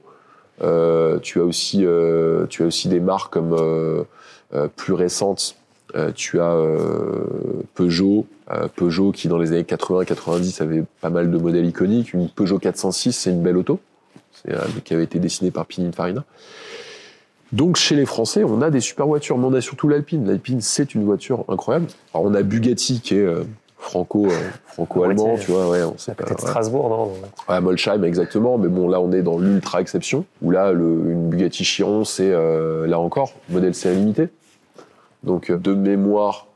[0.61, 3.55] Euh, tu as aussi, euh, tu as aussi des marques comme
[4.75, 5.55] plus récentes.
[6.15, 6.57] Tu as
[7.73, 8.25] Peugeot,
[8.75, 12.13] Peugeot qui dans les années 80-90 avait pas mal de modèles iconiques.
[12.13, 13.79] Une Peugeot 406, c'est une belle auto,
[14.33, 16.23] c'est euh, qui avait été dessinée par Pininfarina.
[17.51, 20.27] Donc chez les Français, on a des super voitures, mais on a surtout l'Alpine.
[20.27, 21.87] L'Alpine, c'est une voiture incroyable.
[22.13, 23.43] Alors on a Bugatti qui est euh,
[23.77, 24.29] franco, euh,
[24.65, 25.45] franco-allemand, Moitié.
[25.45, 26.25] tu vois, ouais, on sait À pas.
[26.25, 26.35] ouais.
[26.37, 27.13] Strasbourg, non
[27.47, 28.57] Ouais, Molsheim, exactement.
[28.57, 30.25] Mais bon, là, on est dans l'ultra exception.
[30.41, 34.29] Où là, le, une Bugatti Chiron, c'est euh, là encore modèle série limitée.
[35.23, 36.47] Donc, euh, de mémoire,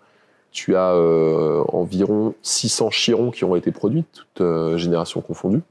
[0.51, 5.61] tu as euh, environ 600 Chirons qui ont été produites, toutes euh, générations confondues,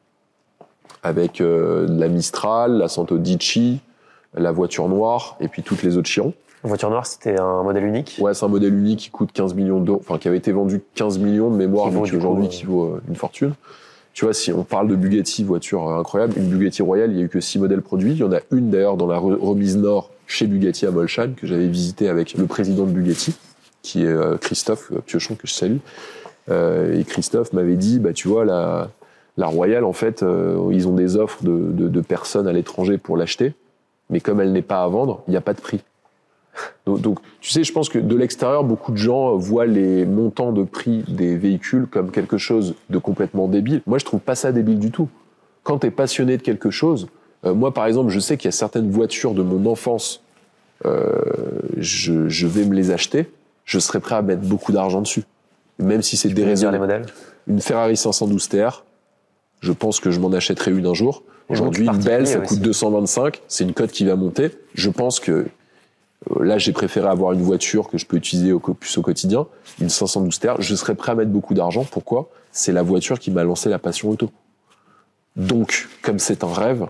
[1.03, 3.81] avec euh, la Mistral, la Santo Dici,
[4.35, 6.35] la voiture noire, et puis toutes les autres Chirons.
[6.64, 8.18] La voiture noire, c'était un modèle unique?
[8.20, 10.83] Ouais, c'est un modèle unique qui coûte 15 millions d'euros, enfin qui avait été vendu
[10.95, 13.55] 15 millions de mémoire, aujourd'hui euh, qui vaut euh, une fortune.
[14.12, 17.20] Tu vois, si on parle de Bugatti, voiture euh, incroyable, une Bugatti Royale, il y
[17.20, 18.12] a eu que 6 modèles produits.
[18.12, 21.35] Il y en a une d'ailleurs dans la re- remise nord chez Bugatti à Molsheim
[21.35, 23.37] que j'avais visité avec le président de Bugatti,
[23.83, 25.79] qui est euh, Christophe Piochon que je salue.
[26.51, 28.91] Euh, et Christophe m'avait dit, bah tu vois la
[29.37, 33.16] la Royale en fait, euh, ils ont des offres de, de, personnes à l'étranger pour
[33.16, 33.55] l'acheter,
[34.11, 35.81] mais comme elle n'est pas à vendre, il n'y a pas de prix.
[36.87, 40.64] Donc, tu sais, je pense que de l'extérieur, beaucoup de gens voient les montants de
[40.64, 43.81] prix des véhicules comme quelque chose de complètement débile.
[43.87, 45.09] Moi, je trouve pas ça débile du tout.
[45.62, 47.07] Quand tu es passionné de quelque chose,
[47.45, 50.24] moi, par exemple, je sais qu'il y a certaines voitures de mon enfance,
[50.85, 53.31] je vais me les acheter,
[53.69, 55.25] je serais prêt à mettre beaucoup d'argent dessus.
[55.79, 56.79] Même si c'est dire les déraisonnable.
[56.79, 57.07] modèles
[57.47, 58.85] Une Ferrari 512 TR,
[59.61, 61.23] je pense que je m'en achèterai une un jour.
[61.51, 63.43] Aujourd'hui, une belle, ça coûte 225.
[63.47, 64.51] C'est une cote qui va monter.
[64.75, 65.47] Je pense que
[66.31, 69.03] euh, là, j'ai préféré avoir une voiture que je peux utiliser au, co- plus au
[69.03, 69.47] quotidien,
[69.81, 70.55] une 512 TR.
[70.61, 71.85] Je serais prêt à mettre beaucoup d'argent.
[71.85, 72.31] Pourquoi?
[72.53, 74.31] C'est la voiture qui m'a lancé la passion auto.
[75.37, 76.87] Donc, comme c'est un rêve,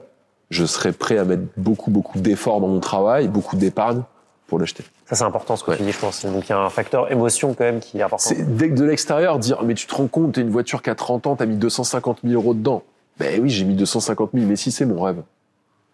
[0.51, 4.03] je serais prêt à mettre beaucoup, beaucoup d'efforts dans mon travail, beaucoup d'épargne
[4.47, 4.85] pour l'acheter.
[5.09, 5.77] Ça, c'est important ce que Ouais.
[5.79, 6.25] tu dis, je pense.
[6.27, 8.29] Donc, il y a un facteur émotion quand même qui est important.
[8.29, 10.91] C'est dès que de l'extérieur dire mais tu te rends compte t'as une voiture qui
[10.91, 12.83] a 30 ans t'as mis 250 000 euros dedans
[13.19, 15.23] ben oui j'ai mis 250 000 mais si c'est mon rêve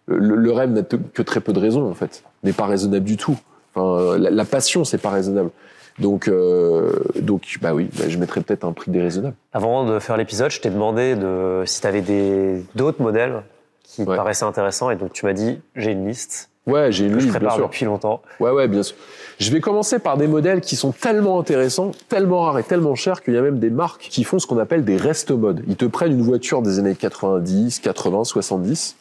[0.07, 3.37] le, rêve n'a que très peu de raisons en fait n'est pas raisonnable du tout
[3.73, 5.49] enfin la, la passion c'est pas raisonnable
[5.97, 6.91] donc euh,
[7.21, 10.59] donc bah oui bah, je mettrais peut-être un prix déraisonnable Avant de faire l'épisode, je
[10.59, 13.43] t'ai demandé de, si tu avais des, d'autres modèles
[13.81, 14.89] qui te paraissaient intéressants.
[14.91, 17.85] Et donc, tu m'as dit, j'ai une liste ouais j'ai une liste bien sûr depuis
[17.85, 18.21] longtemps.
[18.39, 18.95] ouais ouais bien sûr
[19.37, 23.21] je vais commencer par des modèles qui sont tellement intéressants tellement rares et tellement chers
[23.21, 25.75] qu'il y a même des marques qui font ce qu'on appelle des resto modes ils
[25.75, 28.95] te prennent une voiture des années 90 80 70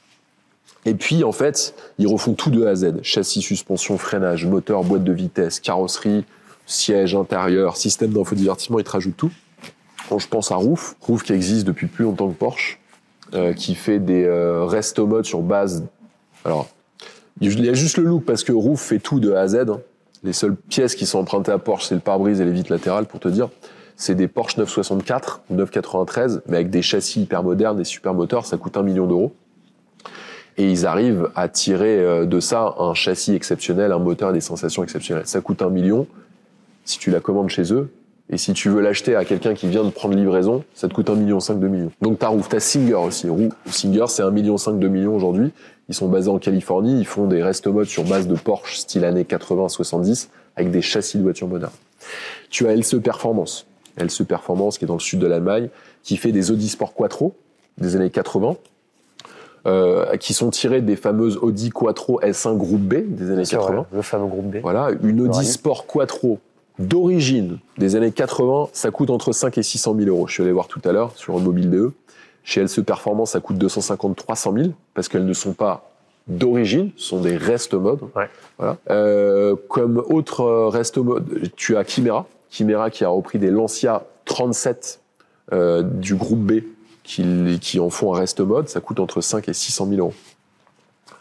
[0.87, 3.03] Et puis, en fait, ils refont tout de A à Z.
[3.03, 6.25] Châssis, suspension, freinage, moteur, boîte de vitesse, carrosserie,
[6.67, 9.33] siège intérieur, système d'infodivertissement, ils te rajoutent tout.
[10.09, 12.79] Quand je pense à Roof, Roof qui existe depuis plus longtemps que Porsche,
[13.33, 15.85] euh, qui fait des euh, resto modes sur base...
[16.45, 16.69] Alors,
[17.41, 19.57] il y a juste le look parce que Roof fait tout de A à Z.
[19.68, 19.80] hein.
[20.22, 23.05] Les seules pièces qui sont empruntées à Porsche, c'est le pare-brise et les vitres latérales,
[23.05, 23.51] pour te dire.
[23.97, 28.57] C'est des Porsche 964, 993, mais avec des châssis hyper modernes et super moteurs, ça
[28.57, 29.35] coûte un million d'euros.
[30.57, 34.41] Et ils arrivent à tirer euh, de ça un châssis exceptionnel, un moteur et des
[34.41, 35.26] sensations exceptionnelles.
[35.26, 36.07] Ça coûte un million
[36.85, 37.91] si tu la commandes chez eux.
[38.30, 41.11] Et si tu veux l'acheter à quelqu'un qui vient de prendre livraison, ça te coûte
[41.11, 41.91] un million cinq, deux millions.
[42.01, 43.28] Donc ta roue, t'as Singer aussi.
[43.66, 45.53] Singer, c'est un million cinq, deux millions aujourd'hui.
[45.89, 46.99] Ils sont basés en Californie.
[46.99, 51.18] Ils font des resto modes sur base de Porsche style années 80-70 avec des châssis
[51.18, 51.72] de voitures modernes.
[52.51, 53.66] Tu as LCE Performance.
[53.99, 55.68] LCE Performance qui est dans le sud de l'Allemagne,
[56.03, 57.35] qui fait des Audi Sport Quattro
[57.78, 58.57] des années 80
[59.66, 63.87] euh, qui sont tirés des fameuses Audi Quattro S1 Groupe B des années 80.
[63.93, 64.57] le fameux groupe B.
[64.62, 66.39] Voilà, une Audi Sport Quattro
[66.78, 70.26] d'origine des années 80, ça coûte entre 5 et 600 000 euros.
[70.26, 71.93] Je suis allé voir tout à l'heure sur un mobile DE.
[72.45, 75.90] Chez LCE Performance, ça coûte 250 300 000 parce qu'elles ne sont pas
[76.28, 78.01] d'origine, ce sont des rest mode.
[78.14, 78.28] Ouais.
[78.59, 78.76] Voilà.
[78.90, 85.01] Euh, comme autre rest mode, tu as Chimera, Chimera qui a repris des Lancia 37
[85.53, 86.61] euh, du groupe B
[87.03, 90.14] qui, qui en font un rest mode, ça coûte entre 5 et 600 000 euros.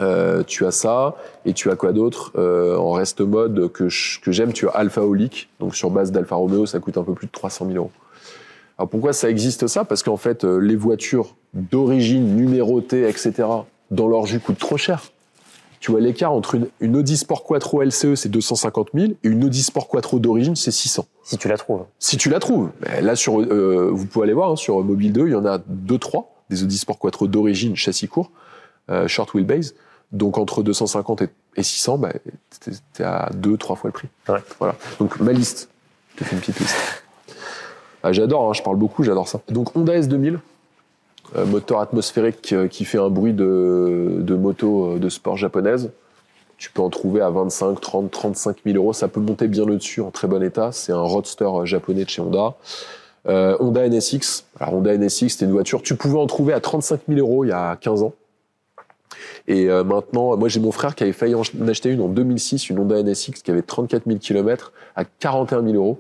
[0.02, 1.16] Euh, tu as ça,
[1.46, 4.72] et tu as quoi d'autre euh, En rest mode que je- que j'aime, tu as
[4.72, 7.78] Alpha Olic, donc sur base d'Alfa Romeo, ça coûte un peu plus de 300 000
[7.78, 7.92] euros.
[8.84, 9.86] Alors pourquoi ça existe ça?
[9.86, 13.32] Parce qu'en fait, euh, les voitures d'origine numérotées, etc.,
[13.92, 15.04] dans leur jus coûtent trop cher.
[15.80, 19.46] Tu vois, l'écart entre une, une Audi Sport Quattro LCE, c'est 250 000, et une
[19.46, 21.06] Audi Sport Quattro d'origine, c'est 600.
[21.24, 21.86] Si tu la trouves.
[21.98, 22.72] Si tu la trouves,
[23.02, 25.60] là sur, euh, vous pouvez aller voir hein, sur Mobile 2, il y en a
[25.66, 28.32] deux trois des Audi Sport Quattro d'origine châssis court,
[28.92, 29.76] euh, short wheelbase.
[30.12, 32.12] Donc entre 250 et, et 600, ben,
[32.60, 34.10] t'es- t'es à deux trois fois le prix.
[34.28, 34.40] Ouais.
[34.60, 34.76] Voilà.
[35.00, 35.70] Donc ma liste,
[36.16, 36.76] je te fais une petite liste.
[38.04, 39.40] Ah, j'adore, hein, je parle beaucoup, j'adore ça.
[39.50, 40.38] Donc Honda S2000,
[41.38, 45.90] euh, moteur atmosphérique euh, qui fait un bruit de, moto euh, de sport japonaise.
[46.58, 48.94] Tu peux en trouver à 25, 30, 35 000 euros.
[48.94, 50.72] Ça peut monter bien au-dessus en très bon état.
[50.72, 52.56] C'est un roadster japonais de chez Honda.
[53.26, 54.46] Honda NSX.
[54.60, 55.82] Alors Honda NSX, c'était une voiture.
[55.82, 58.14] Tu pouvais en trouver à 35 000 euros il y a 15 ans.
[59.48, 62.80] Et maintenant, moi j'ai mon frère qui avait failli en acheter une en 2006, une
[62.80, 66.00] Honda NSX qui avait 34 000 km à 41 000 euros.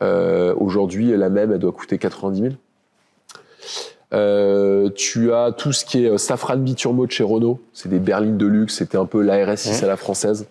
[0.00, 2.54] Euh, Aujourd'hui, la même, elle doit coûter 90 000.
[4.14, 7.60] Euh, tu as tout ce qui est euh, Safran Biturbo de chez Renault.
[7.72, 8.76] C'est des berlines de luxe.
[8.76, 10.46] C'était un peu la RS6 à la française.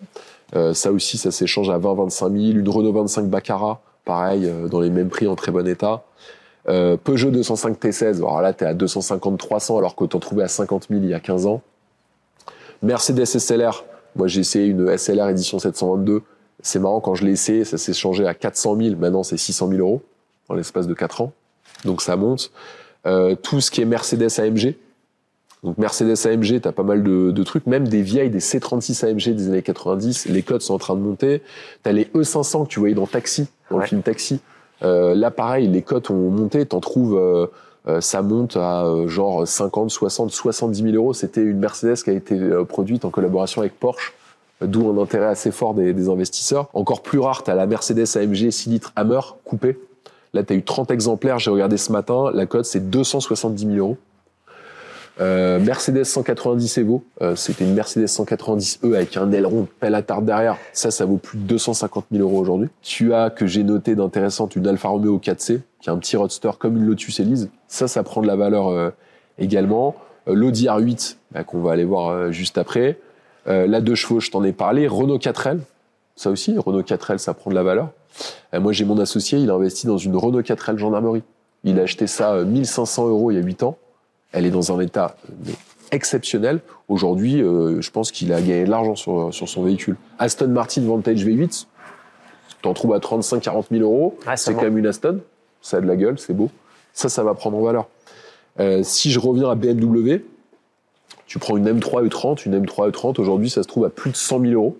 [0.54, 2.58] Euh, ça aussi, ça s'échange à 20-25 000.
[2.58, 6.02] Une Renault 25 Baccarat, pareil, euh, dans les mêmes prix, en très bon état.
[6.68, 8.18] Euh, Peugeot 205 T16.
[8.18, 11.20] Alors là, t'es à 250-300 alors que t'en trouvais à 50 000 il y a
[11.20, 11.62] 15 ans.
[12.82, 13.84] Mercedes SLR.
[14.16, 16.22] Moi, j'ai essayé une SLR édition 722.
[16.60, 18.96] C'est marrant, quand je l'ai essayé, ça s'est changé à 400 000.
[18.96, 20.02] Maintenant, c'est 600 000 euros
[20.48, 21.32] dans l'espace de 4 ans.
[21.84, 22.52] Donc ça monte.
[23.06, 24.76] Euh, tout ce qui est Mercedes AMG.
[25.64, 29.34] Donc Mercedes AMG, t'as pas mal de, de trucs, même des vieilles, des C36 AMG
[29.36, 31.42] des années 90, les codes sont en train de monter.
[31.84, 33.88] T'as les E500 que tu voyais dans Taxi, dans le Ouais.
[33.88, 34.40] film Taxi.
[34.82, 37.46] Euh, là, pareil, les cotes ont monté, t'en trouves, euh,
[37.86, 41.12] euh, ça monte à genre 50, 60, 70 000 euros.
[41.12, 42.36] C'était une Mercedes qui a été
[42.68, 44.12] produite en collaboration avec Porsche,
[44.66, 46.68] d'où un intérêt assez fort des, investisseurs.
[46.74, 49.78] Encore plus rare, t'as la Mercedes AMG 6 litres Hammer coupée.
[50.34, 53.76] Là, tu as eu 30 exemplaires, j'ai regardé ce matin, la cote c'est 270 000
[53.76, 53.96] euros.
[55.20, 60.24] Euh, Mercedes 190 Evo, euh, c'était une Mercedes 190E avec un aileron pelle à tarte
[60.24, 60.56] derrière.
[60.72, 62.68] Ça, ça vaut plus de 250 000 euros aujourd'hui.
[62.80, 66.50] Tu as, que j'ai noté d'intéressante, une Alfa Romeo 4C, qui est un petit roadster
[66.58, 67.50] comme une Lotus Elise.
[67.68, 68.90] Ça, ça prend de la valeur euh,
[69.38, 69.94] également.
[70.26, 72.98] L'Audi R8, bah, qu'on va aller voir juste après.
[73.48, 74.86] Euh, la 2 chevaux, je t'en ai parlé.
[74.86, 75.60] Renault 4L,
[76.16, 77.90] ça aussi, Renault 4L, ça prend de la valeur.
[78.54, 81.22] Euh, moi, j'ai mon associé, il a investi dans une Renault 4L gendarmerie.
[81.64, 83.76] Il a acheté ça euh, 1500 euros il y a 8 ans.
[84.32, 85.52] Elle est dans un état euh,
[85.90, 86.60] exceptionnel.
[86.88, 89.96] Aujourd'hui, euh, je pense qu'il a gagné de l'argent sur, sur son véhicule.
[90.18, 91.66] Aston Martin Vantage V8,
[92.62, 94.18] t'en trouves à 35-40 000 euros.
[94.26, 94.58] Ah, c'est bon.
[94.58, 95.20] quand même une Aston.
[95.60, 96.50] Ça a de la gueule, c'est beau.
[96.92, 97.88] Ça, ça va prendre en valeur.
[98.60, 100.24] Euh, si je reviens à BMW,
[101.32, 104.16] tu prends une M3 E30, une M3 E30, aujourd'hui, ça se trouve à plus de
[104.16, 104.76] 100 000 euros.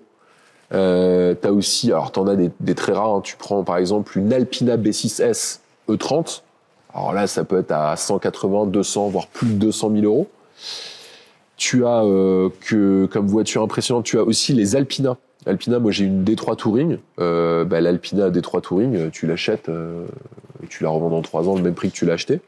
[0.75, 3.21] Euh, t'as aussi, alors t'en as des, très rares, hein.
[3.25, 6.43] tu prends par exemple une Alpina B6S E30,
[6.93, 10.29] alors là, ça peut être à 180, 200, voire plus de 200 000 euros.
[11.57, 15.17] Tu as euh, que comme voiture impressionnante, tu as aussi les Alpina.
[15.47, 16.99] Alpina, moi j'ai une D3 Touring.
[17.19, 21.57] Euh, bah, L'Alpina D3 Touring, euh, tu l'achètes et tu la revends dans 3 ans
[21.57, 22.43] le même prix que tu l'as acheté.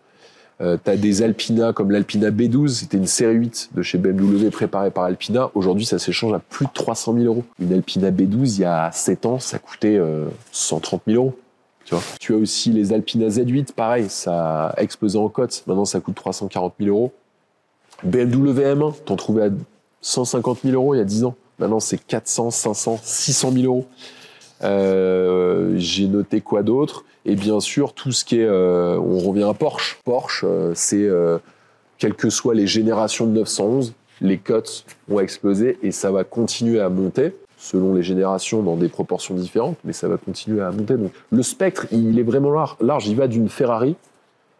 [0.61, 4.51] Euh, tu as des Alpina comme l'Alpina B12, c'était une série 8 de chez BMW
[4.51, 5.51] préparée par Alpina.
[5.55, 7.45] Aujourd'hui, ça s'échange à plus de 300 000 euros.
[7.61, 11.39] Une Alpina B12, il y a 7 ans, ça coûtait euh, 130 000 euros.
[11.85, 12.05] Tu, vois.
[12.21, 15.65] tu as aussi les Alpina Z8, pareil, ça a explosé en cote.
[15.67, 17.13] Maintenant, ça coûte 340 000 euros.
[18.05, 19.51] BMW M1, t'en trouvais à
[20.01, 21.35] 150 000 euros il y a 10 ans.
[21.59, 23.87] Maintenant, c'est 400, 500, 600 000 euros.
[24.63, 27.05] Euh, J'ai noté quoi d'autre?
[27.27, 28.45] Et bien sûr, tout ce qui est...
[28.47, 29.99] euh, on revient à Porsche.
[30.05, 31.09] Porsche, euh, c'est...
[31.99, 36.81] quelles que soient les générations de 911, les cotes ont explosé et ça va continuer
[36.81, 40.97] à monter selon les générations dans des proportions différentes, mais ça va continuer à monter.
[40.97, 43.07] Donc le spectre, il est vraiment lar- large.
[43.09, 43.97] Il va d'une Ferrari,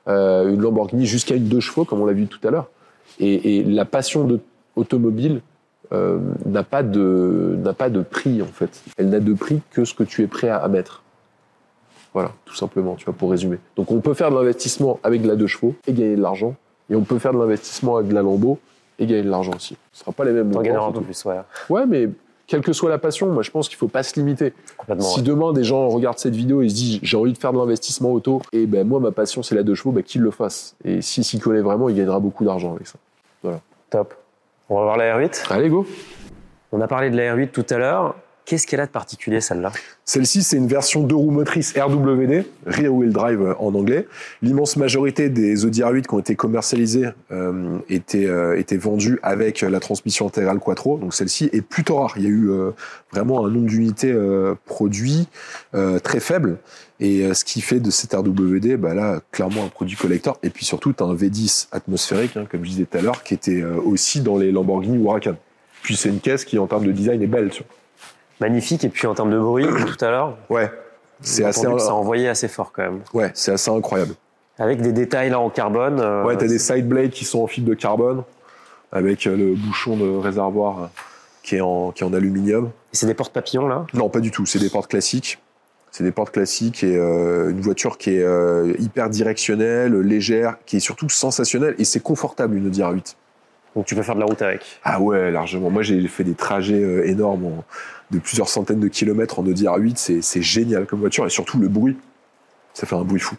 [0.07, 2.69] une Lamborghini jusqu'à une deux chevaux, comme on l'a vu tout à l'heure.
[3.21, 4.41] Et, et la passion de
[4.75, 5.41] automobile
[5.95, 8.83] euh, n'a pas de n'a pas de prix en fait.
[8.97, 11.03] Elle n'a de prix que ce que tu es prêt à, à mettre.
[12.13, 13.59] Voilà, tout simplement, tu vois, pour résumer.
[13.77, 16.55] Donc on peut faire de l'investissement avec de la deux chevaux et gagner de l'argent,
[16.89, 18.59] et on peut faire de l'investissement avec de la Lambo
[18.99, 19.77] et gagner de l'argent aussi.
[19.93, 21.41] Ce sera pas les mêmes montants, gagneras un peu plus, ouais.
[21.69, 22.09] Ouais, mais
[22.47, 24.53] quelle que soit la passion, moi je pense qu'il faut pas se limiter.
[25.01, 25.23] Si ouais.
[25.23, 28.13] demain des gens regardent cette vidéo et se disent j'ai envie de faire de l'investissement
[28.13, 30.77] auto, et ben moi ma passion c'est la deux chevaux, ben qu'il le fasse.
[30.85, 32.99] Et s'il s'y connaît vraiment, il gagnera beaucoup d'argent avec ça.
[33.91, 34.15] Top.
[34.71, 35.53] On va voir la R8.
[35.53, 35.87] Allez go
[36.73, 38.15] On a parlé de la R8 tout à l'heure.
[38.47, 39.73] Qu'est-ce qu'elle a de particulier, celle-là?
[40.05, 44.07] Celle-ci, c'est une version deux roues motrices RWD, Rear Wheel Drive euh, en anglais.
[44.43, 49.63] L'immense majorité des Audi R8 qui ont été commercialisés euh, étaient, euh, étaient vendus avec
[49.63, 50.99] la transmission intégrale Quattro.
[50.99, 52.15] Donc celle-ci est plutôt rare.
[52.17, 52.73] Il y a eu euh,
[53.13, 54.15] vraiment un nombre d'unités
[54.67, 55.29] produits
[56.03, 56.59] très faible.
[57.01, 60.39] Et euh, ce qui fait de cette RWD, bah là, clairement un produit collector.
[60.43, 63.35] Et puis surtout, t'as un V10 atmosphérique, hein, comme je disais tout à l'heure, qui
[63.35, 65.35] était euh, aussi dans les Lamborghini Huracan.
[65.83, 67.51] Puis c'est une caisse qui, en termes de design, est belle.
[67.51, 67.75] tu vois.
[68.49, 68.85] Magnifique.
[68.85, 70.71] Et puis en termes de bruit, tout à l'heure, Ouais.
[71.21, 73.01] C'est assez, que ça envoyait assez fort quand même.
[73.15, 74.15] ouais, c'est assez incroyable.
[74.59, 75.99] Avec des détails là en carbone.
[76.01, 78.25] euh, Ouais, t'as des side blades qui sont en fibre de carbone,
[78.93, 80.91] avec euh, le bouchon de réservoir
[81.43, 82.67] qui est en, qui est en aluminium.
[82.93, 83.87] Et c'est des portes papillons là?
[83.95, 85.39] Non, pas du tout, c'est des portes classiques.
[85.97, 90.79] C'est des portes classiques et euh, une voiture qui est euh, hyper directionnelle, légère, qui
[90.79, 93.15] est surtout sensationnelle et c'est confortable une Audi R8.
[93.77, 94.81] Donc tu peux faire de la route avec.
[94.83, 95.71] Ah ouais, largement.
[95.71, 97.65] Moi, j'ai fait des trajets euh, énormes en-
[98.11, 99.97] de plusieurs centaines de kilomètres en Audi R8.
[99.97, 101.97] C'est- C'est génial comme voiture et surtout le bruit.
[102.73, 103.37] Ça fait un bruit fou.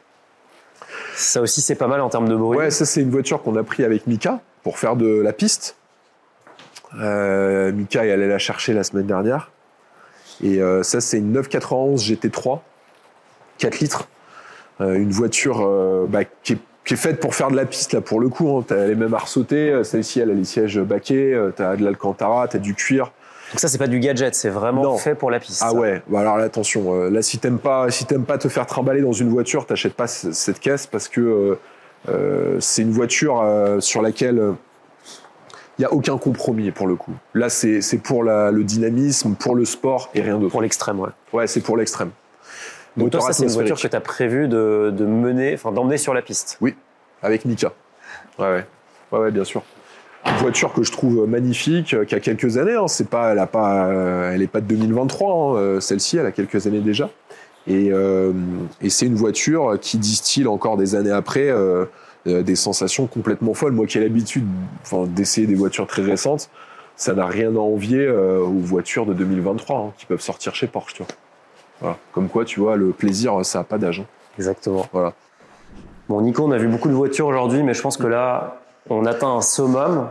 [1.14, 2.58] Ça aussi, c'est pas mal en termes de bruit.
[2.58, 5.76] Ouais, ça c'est une voiture qu'on a pris avec Mika pour faire de la piste.
[7.02, 9.52] Euh, Mika est allé la chercher la semaine dernière.
[10.44, 12.60] Et euh, ça c'est une 991 GT3,
[13.58, 14.08] 4 litres.
[14.82, 17.94] Euh, une voiture euh, bah, qui, est, qui est faite pour faire de la piste
[17.94, 18.58] là pour le coup.
[18.58, 18.66] Hein.
[18.68, 22.76] T'as les mêmes arceautés, celle-ci elle a les sièges baquets, t'as de l'alcantara, t'as du
[22.76, 23.12] cuir.
[23.52, 24.98] Donc ça, c'est pas du gadget, c'est vraiment Non.
[24.98, 25.62] fait pour la piste.
[25.64, 25.76] Ah ça.
[25.76, 29.02] ouais, bah alors là, attention, là si t'aimes pas, si t'aimes pas te faire trimballer
[29.02, 31.58] dans une voiture, t'achètes pas cette caisse parce que
[32.60, 33.42] c'est une voiture
[33.80, 34.56] sur laquelle
[35.78, 37.12] il y a aucun compromis pour le coup.
[37.34, 40.52] Là c'est pour la- le dynamisme, pour le sport et rien d'autre.
[40.52, 41.10] Pour l'extrême, ouais.
[41.34, 42.12] Ouais, c'est pour l'extrême.
[42.98, 45.72] Donc toi, Moteur ça, c'est une voiture que tu as prévu de, de mener, enfin
[45.74, 46.58] d'emmener sur la piste.
[47.22, 47.74] avec Mika.
[48.40, 48.66] Ouais, ouais,
[49.12, 49.64] ouais, ouais, bien sûr.
[50.26, 52.74] Une voiture que je trouve magnifique, euh, qui a quelques années.
[52.76, 52.88] Hein.
[52.88, 55.34] C'est pas, elle a pas, euh, elle est pas de 2023.
[55.34, 55.56] hein.
[55.58, 57.10] Euh, Celle-ci, elle a quelques années déjà.
[57.68, 58.32] Et, euh,
[58.82, 61.86] et c'est une voiture qui distille encore des années après euh,
[62.28, 63.74] euh, des sensations complètement folles.
[63.74, 64.46] Moi qui ai l'habitude
[65.08, 66.50] d'essayer des voitures très récentes,
[66.96, 70.68] ça n'a rien à envier euh, aux voitures de 2023 hein, qui peuvent sortir chez
[70.68, 70.94] Porsche.
[70.94, 71.12] Tu vois.
[71.82, 71.98] Voilà.
[72.14, 74.00] Comme quoi, tu vois, le plaisir, ça n'a pas d'âge.
[74.00, 74.06] hein.
[74.38, 74.88] Exactement.
[74.92, 75.14] Voilà.
[76.08, 79.06] Bon, Nico, on a vu beaucoup de voitures aujourd'hui, mais je pense que là, on
[79.06, 80.10] atteint un summum.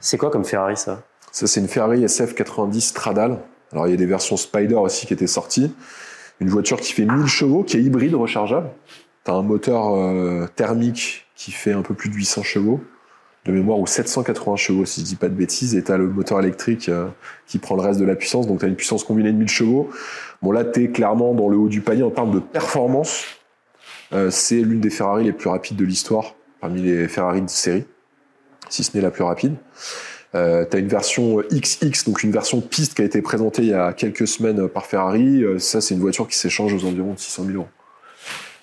[0.00, 1.02] C'est quoi comme Ferrari, ça?
[1.32, 3.38] Ça, c'est une Ferrari SF90 Stradale.
[3.72, 5.74] Alors, il y a des versions Spider aussi qui étaient sorties.
[6.40, 8.68] Une voiture qui fait 1000 chevaux, qui est hybride rechargeable.
[9.24, 12.80] Tu as un moteur euh, thermique qui fait un peu plus de 800 chevaux,
[13.44, 15.74] de mémoire, ou 780 chevaux, si je dis pas de bêtises.
[15.74, 17.08] Et tu as le moteur électrique euh,
[17.46, 18.46] qui prend le reste de la puissance.
[18.46, 19.90] Donc, tu as une puissance combinée de 1000 chevaux.
[20.42, 23.24] Bon, là, tu es clairement dans le haut du panier en termes de performance.
[24.12, 27.84] Euh, c'est l'une des Ferrari les plus rapides de l'histoire, parmi les Ferrari de série,
[28.68, 29.56] si ce n'est la plus rapide.
[30.34, 33.68] Euh, tu as une version XX, donc une version piste qui a été présentée il
[33.68, 35.44] y a quelques semaines par Ferrari.
[35.44, 37.68] Euh, ça, c'est une voiture qui s'échange aux environs de 600 000 euros.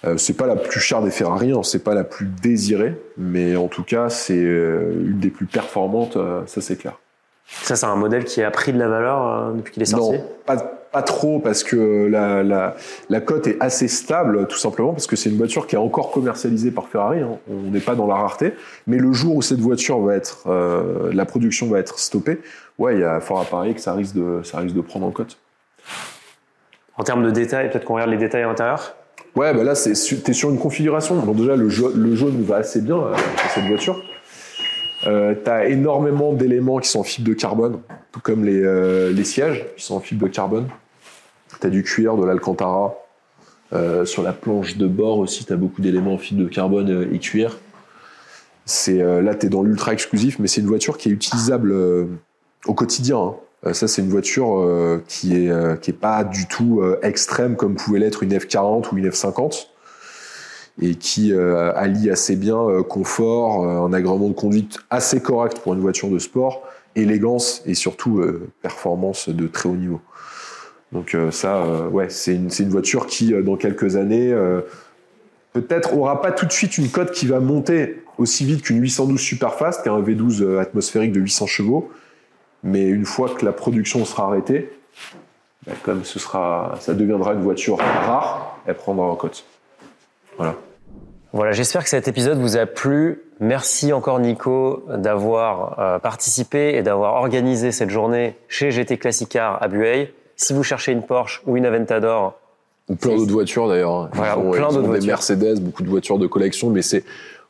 [0.03, 3.55] Euh, c'est pas la plus chère des Ferrari, hein, c'est pas la plus désirée, mais
[3.55, 6.97] en tout cas, c'est euh, une des plus performantes, euh, ça c'est clair.
[7.45, 10.17] Ça, c'est un modèle qui a pris de la valeur depuis qu'il est sorti?
[10.17, 10.57] Non, pas,
[10.91, 12.75] pas trop, parce que la, la,
[13.09, 16.11] la cote est assez stable, tout simplement, parce que c'est une voiture qui est encore
[16.11, 17.19] commercialisée par Ferrari.
[17.19, 17.37] hein.
[17.49, 18.53] On n'est pas dans la rareté.
[18.87, 22.39] Mais le jour où cette voiture va être, euh, la production va être stoppée,
[22.79, 25.05] ouais, il y a fort à parier que ça risque de, ça risque de prendre
[25.05, 25.37] en cote.
[26.97, 28.95] En termes de détails, peut-être qu'on regarde les détails à l'intérieur
[29.35, 31.15] Ouais, bah là, su- t'es sur une configuration.
[31.33, 34.03] Déjà, le, jau- le jaune nous va assez bien euh, sur cette voiture.
[35.07, 37.79] Euh, T'as énormément d'éléments qui sont en fibre de carbone,
[38.11, 40.67] tout comme les, euh, sièges qui sont en fibre de carbone.
[41.59, 42.95] T'as du cuir, de l'alcantara.
[43.73, 47.13] Euh, sur la planche de bord aussi, t'as beaucoup d'éléments en fibre de carbone euh,
[47.13, 47.57] et cuir.
[48.87, 51.73] Là, t'es dans l'ultra exclusif, mais c'est une voiture qui est utilisable
[52.65, 53.17] au quotidien.
[53.17, 53.35] hein.
[53.65, 57.55] Euh, ça, c'est une voiture euh, qui est euh, qui est pas du tout extrême
[57.55, 59.67] comme pouvait l'être une F40 ou une F50.
[60.81, 66.09] et qui allie assez bien confort, un agrément de conduite assez correct pour une voiture
[66.09, 66.63] de sport,
[66.95, 68.23] élégance et surtout
[68.61, 70.01] performance de très haut niveau.
[70.91, 74.33] Donc ça, ouais, c'est une, voiture qui, dans quelques années,
[75.53, 79.19] peut-être aura pas tout de suite une cote qui va monter aussi vite qu'une 812
[79.19, 81.91] Superfast, qu'un V12 euh, atmosphérique de 800 chevaux,
[82.63, 84.71] mais une fois que la production sera arrêtée,
[85.65, 89.43] bah, comme ce sera, ça deviendra une voiture rare, elle prendra en cote.
[90.37, 90.55] Voilà.
[91.33, 93.21] Voilà, j'espère que cet épisode vous a plu.
[93.39, 99.67] Merci encore Nico d'avoir euh, participé et d'avoir organisé cette journée chez GT Classicar à
[99.67, 100.11] Bueil.
[100.35, 102.33] Si vous cherchez une Porsche ou une Aventador,
[102.89, 103.93] Ou plein d'autres voitures d'ailleurs.
[103.93, 104.09] hein.
[104.13, 105.07] Voilà, Ils ont- ou plein d'autres des voitures.
[105.07, 107.03] Mercedes, beaucoup de voitures de collection, mais c'est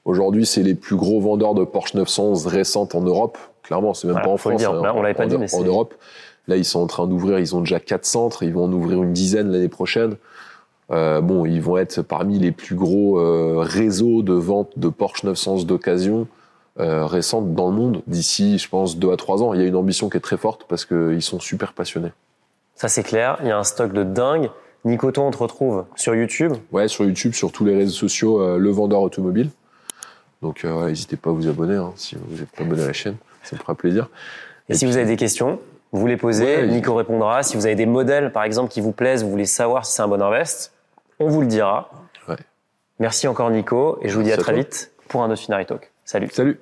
[0.06, 3.38] aujourd'hui c'est les plus gros vendeurs de Porsche 911 récentes en Europe.
[3.72, 4.62] Clairement, c'est même Voilà, pas en France.
[4.66, 5.94] hein, Là, on l'avait pas en, dit, en- mais en c'est- Europe.
[6.48, 7.40] Là, ils sont en train d'ouvrir.
[7.40, 8.44] Ils ont déjà quatre centres.
[8.44, 10.16] Ils vont en ouvrir une dizaine l'année prochaine.
[10.92, 15.24] Euh, bon, ils vont être parmi les plus gros euh, réseaux de vente de Porsche
[15.24, 16.28] 911 d'occasion
[16.82, 19.54] euh, récentes dans le monde d'ici, je pense, deux à trois ans.
[19.54, 22.12] Il y a une ambition qui est très forte parce qu'ils sont super passionnés.
[22.76, 23.38] ça c'est clair.
[23.42, 24.50] Il y a un stock de dingue.
[24.84, 26.54] Nicoton, on te retrouve sur YouTube.
[26.74, 29.50] Ouais, sur YouTube, sur tous les réseaux sociaux, euh, le vendeur automobile.
[30.42, 32.94] Donc, ouais, n'hésitez pas à vous abonner hein, si vous êtes pas abonné à la
[32.94, 34.10] chaîne, ça me fera plaisir.
[34.70, 35.60] Et, Et si puis- vous avez des questions,
[35.92, 37.44] vous les posez, Ouais, Nico répondra.
[37.44, 40.02] Si vous avez des modèles, par exemple, qui vous plaisent, vous voulez savoir si c'est
[40.02, 40.72] un bon invest,
[41.20, 41.90] on vous le dira.
[42.28, 42.36] Ouais.
[43.00, 44.62] Merci encore Nico, et je vous dis à à très toi.
[44.62, 45.92] vite pour un autre Finari Talk.
[46.06, 46.30] Salut.
[46.32, 46.60] Salut